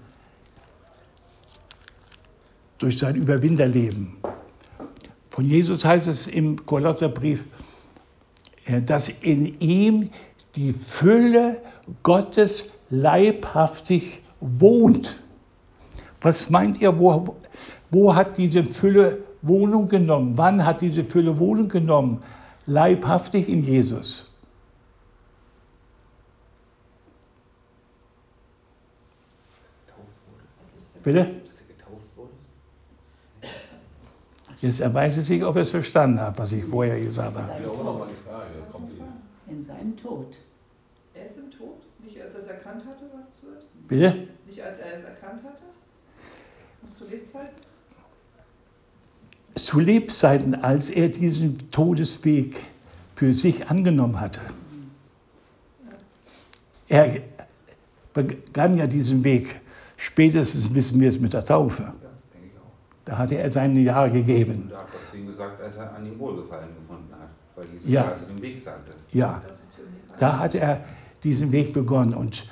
durch 2.79 2.97
sein 2.97 3.15
Überwinderleben. 3.15 4.22
Von 5.33 5.45
Jesus 5.45 5.83
heißt 5.83 6.07
es 6.07 6.27
im 6.27 6.63
Kolosserbrief, 6.63 7.45
äh, 8.65 8.83
dass 8.83 9.09
in 9.09 9.59
ihm 9.59 10.11
die 10.55 10.73
Fülle 10.73 11.59
Gottes 12.03 12.73
leibhaftig 12.91 14.21
wohnt. 14.39 15.21
Was 16.21 16.51
meint 16.51 16.79
ihr, 16.81 16.99
wo, 16.99 17.35
wo 17.89 18.13
hat 18.13 18.37
diese 18.37 18.63
Fülle 18.63 19.23
Wohnung 19.41 19.89
genommen? 19.89 20.37
Wann 20.37 20.63
hat 20.63 20.81
diese 20.81 21.03
Fülle 21.03 21.39
Wohnung 21.39 21.67
genommen? 21.67 22.21
Leibhaftig 22.67 23.49
in 23.49 23.65
Jesus. 23.65 24.29
Bitte? 31.03 31.21
Als 31.21 31.59
er 31.59 31.65
getauft 31.65 32.15
wurde? 32.17 32.29
Jetzt 34.63 34.79
erweist 34.79 35.17
es 35.17 35.27
sich, 35.27 35.43
ob 35.43 35.57
er 35.57 35.63
es 35.63 35.71
verstanden 35.71 36.21
hat, 36.21 36.39
was 36.39 36.53
ich 36.53 36.63
vorher 36.63 36.97
gesagt 36.97 37.35
habe. 37.37 37.51
In 39.49 39.65
seinem 39.65 39.97
Tod. 39.97 40.37
Er 41.13 41.25
ist 41.25 41.35
im 41.35 41.51
Tod? 41.51 41.81
Nicht 42.01 42.21
als 42.21 42.33
er 42.33 42.39
es 42.39 42.47
erkannt 42.47 42.85
hatte, 42.85 43.03
was 43.13 43.27
es 43.27 43.43
wird? 43.43 43.65
Bitte? 43.89 44.27
Nicht 44.47 44.63
als 44.63 44.79
er 44.79 44.93
es 44.93 45.03
erkannt 45.03 45.43
hatte? 45.43 45.63
Noch 46.81 46.93
zu 46.97 47.09
Lebzeiten? 47.09 47.55
Zu 49.55 49.79
Lebzeiten, 49.81 50.55
als 50.55 50.89
er 50.89 51.09
diesen 51.09 51.69
Todesweg 51.69 52.55
für 53.15 53.33
sich 53.33 53.67
angenommen 53.67 54.21
hatte. 54.21 54.39
Er 56.87 57.17
begann 58.13 58.77
ja 58.77 58.87
diesen 58.87 59.25
Weg. 59.25 59.59
Spätestens 59.97 60.73
wissen 60.73 61.01
wir 61.01 61.09
es 61.09 61.19
mit 61.19 61.33
der 61.33 61.43
Taufe. 61.43 61.83
Ja, 61.83 61.93
denke 62.33 62.47
ich 62.47 62.57
auch. 62.57 62.71
Da 63.05 63.17
hatte 63.17 63.37
er 63.37 63.51
seine 63.51 63.79
Jahre 63.81 64.11
gegeben. 64.11 64.63
Und 64.63 64.71
da 64.71 64.77
hat 64.77 64.91
Gott 64.91 65.01
zu 65.09 65.17
ihm 65.17 65.27
gesagt, 65.27 65.61
als 65.61 65.75
er 65.75 65.93
an 65.95 66.05
ihm 66.05 66.17
Wohlgefallen 66.19 66.69
gefunden 66.81 67.13
hat, 67.13 67.29
weil 67.55 67.65
Jesus 67.73 67.89
Ja. 67.89 68.11
also 68.11 68.25
den 68.25 68.41
Weg 68.41 68.59
sagte. 68.59 68.91
Ja, 69.11 69.41
da 70.17 70.39
hat 70.39 70.55
er 70.55 70.81
diesen 71.23 71.51
Weg 71.51 71.73
begonnen. 71.73 72.13
Und, 72.13 72.47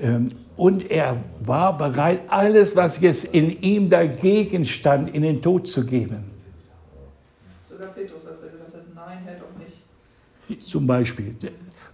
ähm, 0.00 0.28
und 0.56 0.90
er 0.90 1.16
war 1.40 1.76
bereit, 1.76 2.20
alles, 2.28 2.76
was 2.76 3.00
jetzt 3.00 3.24
in 3.24 3.50
ihm 3.60 3.88
dagegen 3.88 4.64
stand, 4.66 5.14
in 5.14 5.22
den 5.22 5.40
Tod 5.40 5.68
zu 5.68 5.86
geben. 5.86 6.24
Sogar 7.68 7.88
Petrus, 7.88 8.26
als 8.26 8.42
er 8.42 8.50
gesagt 8.50 8.74
hat, 8.74 8.94
nein, 8.94 9.18
Herr 9.24 9.36
doch 9.36 9.58
nicht. 9.58 10.62
Zum 10.66 10.86
Beispiel. 10.86 11.34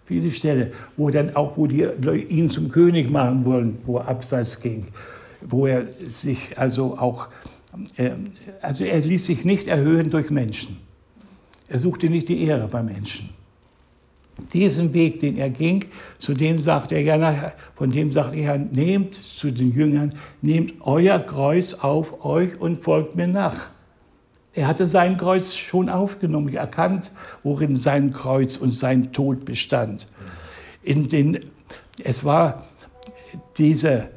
Viele 0.05 0.33
Stellen, 0.33 0.73
wo 0.97 1.11
dann 1.11 1.37
auch, 1.37 1.57
wo 1.57 1.69
die 1.69 1.83
Leute 1.83 2.17
ihn 2.27 2.51
zum 2.51 2.71
König 2.73 3.09
machen 3.09 3.45
wollen, 3.45 3.79
wo 3.87 3.99
er 3.99 4.09
abseits 4.09 4.61
ging, 4.61 4.89
wo 5.43 5.67
er 5.69 5.87
sich 5.87 6.59
also 6.59 6.99
auch, 6.99 7.29
also 8.63 8.85
er 8.85 9.01
ließ 9.01 9.27
sich 9.27 9.45
nicht 9.45 9.67
erhöhen 9.67 10.11
durch 10.11 10.31
Menschen. 10.31 10.79
Er 11.69 11.79
suchte 11.79 12.09
nicht 12.09 12.29
die 12.29 12.45
Ehre 12.45 12.67
bei 12.67 12.83
Menschen. 12.83 13.31
Diesen 14.53 14.93
Weg, 14.95 15.21
den 15.21 15.37
er 15.37 15.51
ging, 15.51 15.85
zu 16.19 16.35
dem 16.35 16.59
sagte 16.59 16.95
er 16.97 17.03
ja 17.03 17.53
von 17.75 17.91
dem 17.91 18.11
sagte 18.11 18.39
er, 18.39 18.59
nehmt 18.59 19.15
zu 19.15 19.51
den 19.51 19.73
Jüngern, 19.73 20.15
nehmt 20.41 20.75
euer 20.81 21.19
Kreuz 21.19 21.75
auf 21.75 22.25
euch 22.25 22.59
und 22.61 22.83
folgt 22.83 23.17
mir 23.17 23.29
nach. 23.29 23.71
Er 24.53 24.67
hatte 24.67 24.89
sein 24.89 25.17
Kreuz 25.17 25.55
schon 25.55 25.89
aufgenommen, 25.89 26.53
erkannt, 26.53 27.13
worin 27.43 27.77
sein 27.77 28.13
Kreuz 28.13 28.57
und 28.57 28.73
sein 28.73 29.13
Tod 29.13 29.45
bestand. 29.45 30.07
In 30.83 31.09
den, 31.09 31.39
es 32.03 32.25
war 32.25 32.67
diese, 33.57 34.09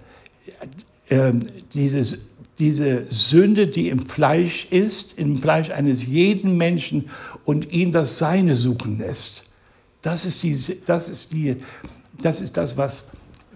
äh, 1.09 1.33
diese, 1.73 2.17
diese 2.59 3.05
Sünde, 3.07 3.67
die 3.67 3.89
im 3.89 4.05
Fleisch 4.05 4.67
ist, 4.69 5.17
im 5.17 5.37
Fleisch 5.37 5.71
eines 5.71 6.05
jeden 6.05 6.57
Menschen 6.57 7.09
und 7.45 7.71
ihn 7.71 7.91
das 7.91 8.17
Seine 8.17 8.55
suchen 8.55 8.99
lässt. 8.99 9.43
Das 10.01 10.25
ist, 10.25 10.43
die, 10.43 10.55
das, 10.85 11.09
ist 11.09 11.33
die, 11.33 11.57
das, 12.21 12.41
ist 12.41 12.57
das, 12.57 12.77
was, 12.77 13.09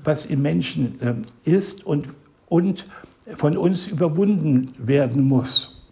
was 0.04 0.26
im 0.26 0.42
Menschen 0.42 1.00
äh, 1.02 1.50
ist 1.50 1.86
und, 1.86 2.10
und 2.48 2.86
von 3.36 3.58
uns 3.58 3.88
überwunden 3.88 4.72
werden 4.80 5.24
muss. 5.24 5.84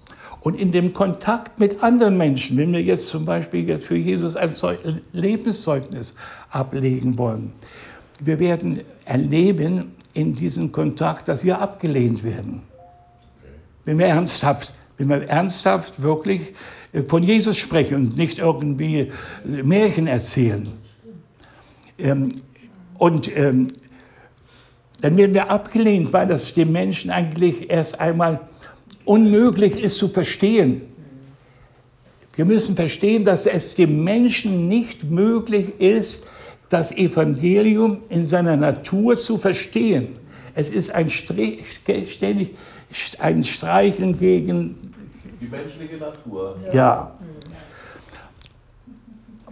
Und 0.41 0.55
in 0.55 0.71
dem 0.71 0.93
Kontakt 0.93 1.59
mit 1.59 1.83
anderen 1.83 2.17
Menschen, 2.17 2.57
wenn 2.57 2.71
wir 2.71 2.81
jetzt 2.81 3.07
zum 3.07 3.25
Beispiel 3.25 3.67
jetzt 3.67 3.85
für 3.85 3.97
Jesus 3.97 4.35
ein 4.35 4.55
Zeug 4.55 4.79
Lebenszeugnis 5.11 6.15
ablegen 6.49 7.17
wollen, 7.17 7.51
wir 8.23 8.39
werden 8.39 8.81
erleben 9.05 9.91
in 10.13 10.35
diesem 10.35 10.71
Kontakt, 10.71 11.27
dass 11.27 11.43
wir 11.43 11.59
abgelehnt 11.59 12.23
werden. 12.23 12.61
Wenn 13.85 13.99
wir 13.99 14.07
ernsthaft, 14.07 14.73
wenn 14.97 15.09
wir 15.09 15.23
ernsthaft 15.29 16.01
wirklich 16.01 16.53
äh, 16.91 17.03
von 17.03 17.23
Jesus 17.23 17.57
sprechen 17.57 17.95
und 17.95 18.17
nicht 18.17 18.39
irgendwie 18.39 18.99
äh, 18.99 19.11
Märchen 19.63 20.07
erzählen. 20.07 20.67
Ähm, 21.97 22.29
und 22.97 23.35
ähm, 23.35 23.67
dann 25.01 25.17
werden 25.17 25.33
wir 25.33 25.49
abgelehnt, 25.49 26.13
weil 26.13 26.27
das 26.27 26.53
dem 26.53 26.71
Menschen 26.71 27.11
eigentlich 27.11 27.69
erst 27.69 27.99
einmal 27.99 28.39
unmöglich 29.03 29.77
ist 29.77 29.97
zu 29.97 30.07
verstehen. 30.07 30.81
Wir 32.35 32.45
müssen 32.45 32.75
verstehen, 32.75 33.23
dass 33.23 33.45
es 33.45 33.75
dem 33.75 34.03
Menschen 34.03 34.67
nicht 34.67 35.03
möglich 35.05 35.79
ist, 35.79 36.27
das 36.69 36.91
Evangelium 36.91 37.99
in 38.09 38.27
seiner 38.27 38.57
Natur 38.57 39.17
zu 39.17 39.37
verstehen. 39.37 40.17
Es 40.53 40.69
ist 40.69 40.89
ein 40.89 41.09
ständig 41.09 42.55
ein 43.19 43.43
Streicheln 43.43 44.17
gegen 44.17 44.93
Die 45.41 45.47
menschliche 45.47 45.97
Natur. 45.97 46.57
ja. 46.73 47.11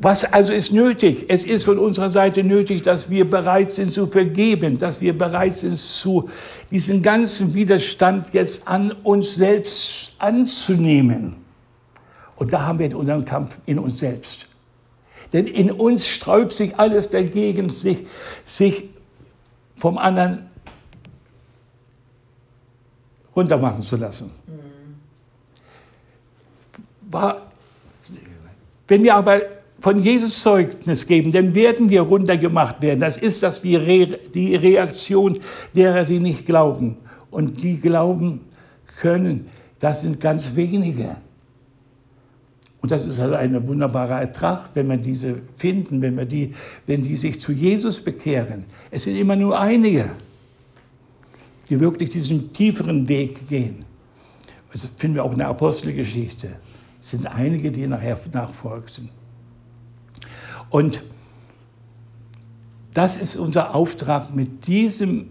Was 0.03 0.25
also 0.25 0.51
ist 0.51 0.73
nötig? 0.73 1.25
Es 1.29 1.45
ist 1.45 1.63
von 1.63 1.79
unserer 1.79 2.11
Seite 2.11 2.43
nötig, 2.43 2.81
dass 2.81 3.09
wir 3.09 3.29
bereit 3.29 3.71
sind 3.71 3.93
zu 3.93 4.05
vergeben, 4.05 4.77
dass 4.77 4.99
wir 4.99 5.17
bereit 5.17 5.53
sind, 5.53 5.77
zu 5.77 6.29
diesen 6.71 7.01
ganzen 7.01 7.53
Widerstand 7.53 8.33
jetzt 8.33 8.67
an 8.67 8.91
uns 9.03 9.35
selbst 9.35 10.15
anzunehmen. 10.19 11.35
Und 12.35 12.51
da 12.51 12.65
haben 12.65 12.79
wir 12.79 12.97
unseren 12.97 13.23
Kampf 13.23 13.55
in 13.65 13.79
uns 13.79 13.99
selbst. 13.99 14.47
Denn 15.31 15.47
in 15.47 15.71
uns 15.71 16.07
sträubt 16.07 16.51
sich 16.51 16.77
alles 16.77 17.09
dagegen, 17.09 17.69
sich, 17.69 17.99
sich 18.43 18.89
vom 19.77 19.97
anderen 19.97 20.49
runtermachen 23.35 23.81
zu 23.81 23.95
lassen. 23.95 24.31
War, 27.09 27.51
wenn 28.87 29.03
wir 29.03 29.15
aber 29.15 29.41
von 29.79 29.99
Jesus 29.99 30.41
Zeugnis 30.41 31.05
geben, 31.05 31.31
dann 31.31 31.53
werden 31.53 31.89
wir 31.89 32.01
runtergemacht 32.01 32.81
werden. 32.81 33.01
Das 33.01 33.17
ist 33.17 33.43
das 33.43 33.61
die, 33.61 33.75
Re 33.75 34.17
die 34.33 34.55
Reaktion 34.55 35.39
derer, 35.75 36.05
die 36.05 36.19
nicht 36.19 36.45
glauben. 36.45 36.97
Und 37.29 37.61
die 37.61 37.79
glauben 37.79 38.41
können, 38.99 39.49
das 39.79 40.01
sind 40.01 40.19
ganz 40.19 40.55
wenige. 40.55 41.17
Und 42.81 42.91
das 42.91 43.05
ist 43.05 43.19
halt 43.19 43.33
ein 43.33 43.67
wunderbarer 43.67 44.21
Ertrag, 44.21 44.69
wenn 44.73 44.89
wir 44.89 44.97
diese 44.97 45.35
finden, 45.57 46.01
wenn, 46.01 46.17
wir 46.17 46.25
die, 46.25 46.53
wenn 46.85 47.01
die 47.01 47.15
sich 47.15 47.39
zu 47.39 47.51
Jesus 47.51 47.99
bekehren. 47.99 48.65
Es 48.91 49.05
sind 49.05 49.15
immer 49.15 49.35
nur 49.35 49.57
einige, 49.59 50.09
die 51.69 51.79
wirklich 51.79 52.09
diesen 52.09 52.51
tieferen 52.51 53.07
Weg 53.07 53.47
gehen. 53.47 53.77
Das 54.71 54.85
finden 54.97 55.15
wir 55.15 55.23
auch 55.23 55.31
in 55.31 55.37
der 55.37 55.49
Apostelgeschichte. 55.49 56.55
Es 56.99 57.11
sind 57.11 57.27
einige, 57.27 57.71
die 57.71 57.85
nachher 57.85 58.19
nachfolgten. 58.31 59.09
Und 60.69 61.03
das 62.93 63.17
ist 63.17 63.35
unser 63.35 63.75
Auftrag 63.75 64.33
mit 64.33 64.67
diesem 64.67 65.29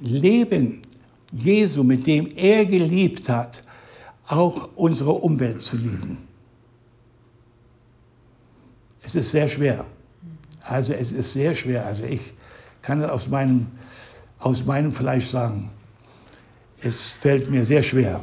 Leben 0.00 0.82
Jesu, 1.32 1.84
mit 1.84 2.06
dem 2.06 2.28
er 2.34 2.64
geliebt 2.64 3.28
hat, 3.28 3.62
auch 4.26 4.70
unsere 4.76 5.12
Umwelt 5.12 5.60
zu 5.60 5.76
lieben. 5.76 6.18
Es 9.02 9.14
ist 9.14 9.30
sehr 9.30 9.48
schwer. 9.48 9.84
Also 10.62 10.92
es 10.92 11.12
ist 11.12 11.32
sehr 11.32 11.54
schwer. 11.54 11.86
Also 11.86 12.04
ich 12.04 12.20
kann 12.82 13.02
aus 13.04 13.28
meinem, 13.28 13.66
aus 14.40 14.64
meinem 14.64 14.92
Fleisch 14.92 15.26
sagen. 15.26 15.70
Es 16.82 17.12
fällt 17.12 17.50
mir 17.50 17.64
sehr 17.64 17.82
schwer. 17.82 18.20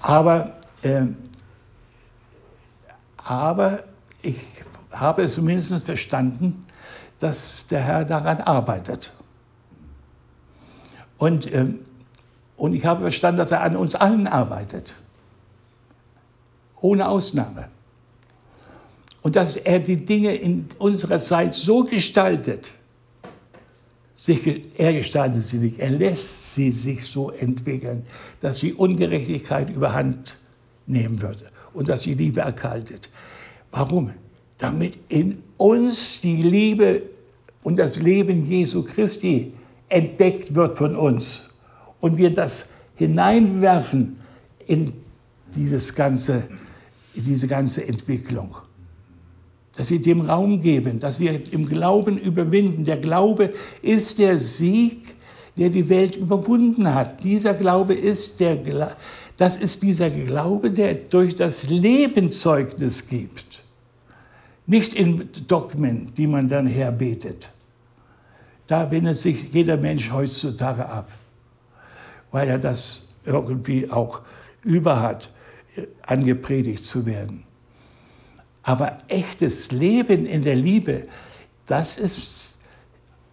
Aber, 0.00 0.56
äh, 0.82 1.02
aber 3.18 3.84
ich 4.22 4.36
habe 4.90 5.22
es 5.22 5.34
zumindest 5.34 5.84
verstanden, 5.84 6.66
dass 7.18 7.66
der 7.68 7.80
Herr 7.80 8.04
daran 8.04 8.40
arbeitet. 8.40 9.12
Und, 11.18 11.46
äh, 11.46 11.66
und 12.56 12.74
ich 12.74 12.84
habe 12.84 13.02
verstanden, 13.02 13.38
dass 13.38 13.50
er 13.50 13.62
an 13.62 13.76
uns 13.76 13.94
allen 13.94 14.26
arbeitet. 14.26 14.94
Ohne 16.80 17.08
Ausnahme. 17.08 17.68
Und 19.22 19.36
dass 19.36 19.56
er 19.56 19.80
die 19.80 20.04
Dinge 20.04 20.34
in 20.34 20.68
unserer 20.78 21.18
Zeit 21.18 21.54
so 21.54 21.84
gestaltet, 21.84 22.72
sich, 24.16 24.62
er 24.78 24.94
gestaltet 24.94 25.44
sie 25.44 25.58
nicht, 25.58 25.78
er 25.78 25.90
lässt 25.90 26.54
sie 26.54 26.70
sich 26.70 27.04
so 27.04 27.30
entwickeln, 27.30 28.04
dass 28.40 28.60
die 28.60 28.72
Ungerechtigkeit 28.72 29.70
überhand 29.70 30.38
nehmen 30.86 31.20
würde 31.20 31.46
und 31.74 31.88
dass 31.88 32.02
die 32.02 32.14
Liebe 32.14 32.40
erkaltet. 32.40 33.10
Warum? 33.70 34.10
Damit 34.58 34.96
in 35.08 35.42
uns 35.58 36.22
die 36.22 36.42
Liebe 36.42 37.02
und 37.62 37.78
das 37.78 38.00
Leben 38.00 38.46
Jesu 38.50 38.82
Christi 38.82 39.52
entdeckt 39.88 40.54
wird 40.54 40.76
von 40.76 40.96
uns 40.96 41.54
und 42.00 42.16
wir 42.16 42.32
das 42.32 42.70
hineinwerfen 42.96 44.16
in 44.66 44.94
dieses 45.54 45.94
ganze, 45.94 46.44
in 47.14 47.22
diese 47.22 47.46
ganze 47.46 47.86
Entwicklung. 47.86 48.56
Dass 49.76 49.90
wir 49.90 50.00
dem 50.00 50.22
Raum 50.22 50.62
geben, 50.62 51.00
dass 51.00 51.20
wir 51.20 51.52
im 51.52 51.66
Glauben 51.68 52.16
überwinden. 52.18 52.84
Der 52.84 52.96
Glaube 52.96 53.52
ist 53.82 54.18
der 54.18 54.40
Sieg, 54.40 55.14
der 55.58 55.70
die 55.70 55.88
Welt 55.88 56.16
überwunden 56.16 56.94
hat. 56.94 57.22
Dieser 57.24 57.54
Glaube 57.54 57.94
ist 57.94 58.40
der, 58.40 58.58
das 59.36 59.56
ist 59.56 59.82
dieser 59.82 60.10
Glaube, 60.10 60.70
der 60.70 60.94
durch 60.94 61.34
das 61.34 61.68
Leben 61.68 62.30
Zeugnis 62.30 63.08
gibt. 63.08 63.62
Nicht 64.66 64.94
in 64.94 65.28
Dogmen, 65.46 66.12
die 66.16 66.26
man 66.26 66.48
dann 66.48 66.66
herbetet. 66.66 67.50
Da 68.66 68.90
wendet 68.90 69.16
sich 69.16 69.52
jeder 69.52 69.76
Mensch 69.76 70.10
heutzutage 70.10 70.86
ab, 70.86 71.08
weil 72.32 72.48
er 72.48 72.58
das 72.58 73.14
irgendwie 73.24 73.88
auch 73.90 74.22
überhat, 74.64 75.32
angepredigt 76.02 76.82
zu 76.84 77.06
werden. 77.06 77.45
Aber 78.66 78.98
echtes 79.06 79.70
Leben 79.70 80.26
in 80.26 80.42
der 80.42 80.56
Liebe, 80.56 81.04
das 81.66 81.98
ist 81.98 82.58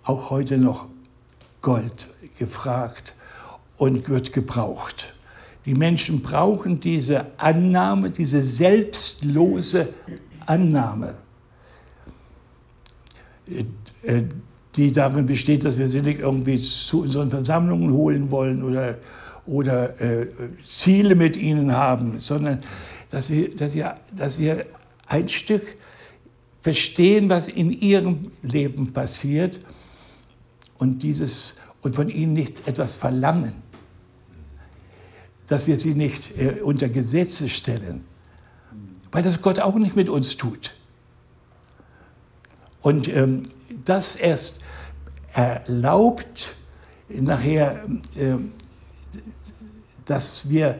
auch 0.03 0.29
heute 0.29 0.59
noch 0.59 0.85
Gold 1.63 2.07
gefragt 2.37 3.15
und 3.77 4.07
wird 4.09 4.31
gebraucht. 4.31 5.15
Die 5.65 5.73
Menschen 5.73 6.21
brauchen 6.21 6.79
diese 6.79 7.25
Annahme, 7.37 8.11
diese 8.11 8.43
selbstlose 8.43 9.91
Annahme. 10.45 11.15
Äh, 14.03 14.23
die 14.75 14.91
darin 14.91 15.25
besteht, 15.25 15.65
dass 15.65 15.79
wir 15.79 15.89
sie 15.89 16.01
nicht 16.01 16.19
irgendwie 16.19 16.61
zu 16.61 17.01
unseren 17.01 17.31
Versammlungen 17.31 17.91
holen 17.91 18.29
wollen 18.29 18.61
oder, 18.61 18.99
oder 19.47 19.99
äh, 19.99 20.27
Ziele 20.63 21.15
mit 21.15 21.37
ihnen 21.37 21.71
haben, 21.71 22.19
sondern 22.19 22.59
dass 23.09 23.31
wir, 23.31 23.55
dass, 23.55 23.73
wir, 23.73 23.95
dass 24.15 24.37
wir 24.37 24.65
ein 25.05 25.29
Stück 25.29 25.77
verstehen, 26.61 27.29
was 27.29 27.47
in 27.47 27.71
ihrem 27.71 28.31
Leben 28.41 28.93
passiert 28.93 29.59
und, 30.77 31.03
dieses, 31.03 31.57
und 31.81 31.95
von 31.95 32.09
ihnen 32.09 32.33
nicht 32.33 32.67
etwas 32.67 32.95
verlangen, 32.95 33.53
dass 35.47 35.67
wir 35.67 35.79
sie 35.79 35.93
nicht 35.93 36.37
äh, 36.37 36.61
unter 36.61 36.89
Gesetze 36.89 37.49
stellen, 37.49 38.05
weil 39.11 39.23
das 39.23 39.41
Gott 39.41 39.59
auch 39.59 39.75
nicht 39.75 39.95
mit 39.95 40.09
uns 40.09 40.37
tut. 40.37 40.73
Und 42.81 43.07
ähm, 43.07 43.43
das 43.83 44.15
erst 44.15 44.61
erlaubt 45.33 46.55
nachher, 47.09 47.85
äh, 48.15 48.35
dass 50.05 50.49
wir, 50.49 50.79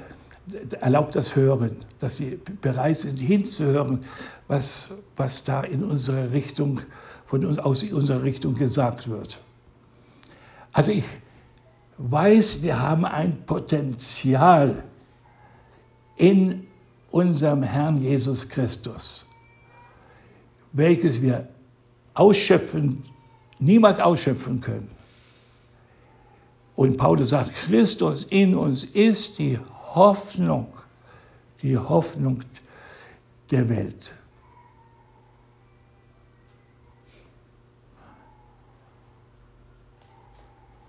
erlaubt 0.80 1.16
das 1.16 1.36
Hören, 1.36 1.78
dass 2.00 2.18
sie 2.18 2.40
bereit 2.62 2.98
sind 2.98 3.18
hinzuhören, 3.18 4.02
was, 4.48 4.94
was 5.16 5.44
da 5.44 5.62
in 5.62 5.84
unserer 5.84 6.32
Richtung, 6.32 6.82
von 7.26 7.46
uns, 7.46 7.60
aus 7.60 7.84
unserer 7.84 8.24
Richtung 8.24 8.56
gesagt 8.56 9.10
wird. 9.10 9.40
Also 10.72 10.92
ich 10.92 11.04
weiß, 11.98 12.62
wir 12.64 12.80
haben 12.80 13.06
ein 13.06 13.46
Potenzial 13.46 14.84
in 16.18 16.68
unserem 17.12 17.64
Herrn 17.64 18.02
Jesus 18.02 18.48
Christus, 18.50 19.26
welches 20.72 21.22
wir 21.22 21.48
ausschöpfen 22.14 23.04
niemals 23.64 24.00
ausschöpfen 24.00 24.60
können. 24.60 24.90
Und 26.76 26.98
Paulus 26.98 27.30
sagt, 27.30 27.54
Christus 27.54 28.24
in 28.24 28.56
uns 28.56 28.84
ist 28.84 29.40
die 29.40 29.60
Hoffnung, 29.96 30.68
die 31.62 31.78
Hoffnung 31.78 32.44
der 33.52 33.68
Welt. 33.70 34.14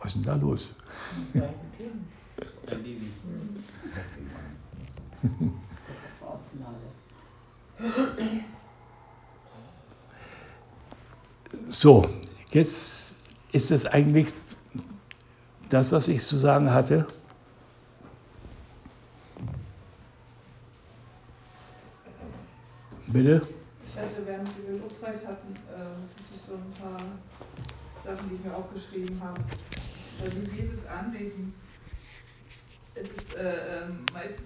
Was 0.00 0.16
ist 0.16 0.16
denn 0.16 0.24
da 0.24 0.34
los? 0.34 0.70
so, 11.68 12.04
Jetzt 12.54 13.16
ist 13.50 13.72
es 13.72 13.84
eigentlich 13.84 14.28
das, 15.68 15.90
was 15.90 16.06
ich 16.06 16.22
zu 16.22 16.36
sagen 16.36 16.70
hatte. 16.70 17.08
Bitte? 23.06 23.46
Ich 23.86 23.96
hatte, 23.96 24.26
während 24.26 24.48
wir 24.56 24.72
den 24.72 24.80
Lobpreis 24.80 25.26
hatten, 25.26 25.54
äh, 25.54 26.46
so 26.46 26.54
ein 26.54 26.72
paar 26.80 27.00
Sachen, 28.04 28.28
die 28.28 28.36
ich 28.36 28.44
mir 28.44 28.54
aufgeschrieben 28.54 29.20
habe. 29.22 29.40
Wir 30.22 30.64
Jesus 30.64 30.86
anbeten. 30.86 31.54
Es 32.94 33.10
ist 33.10 33.36
äh, 33.36 33.84
ähm, 33.84 34.06
meistens 34.12 34.42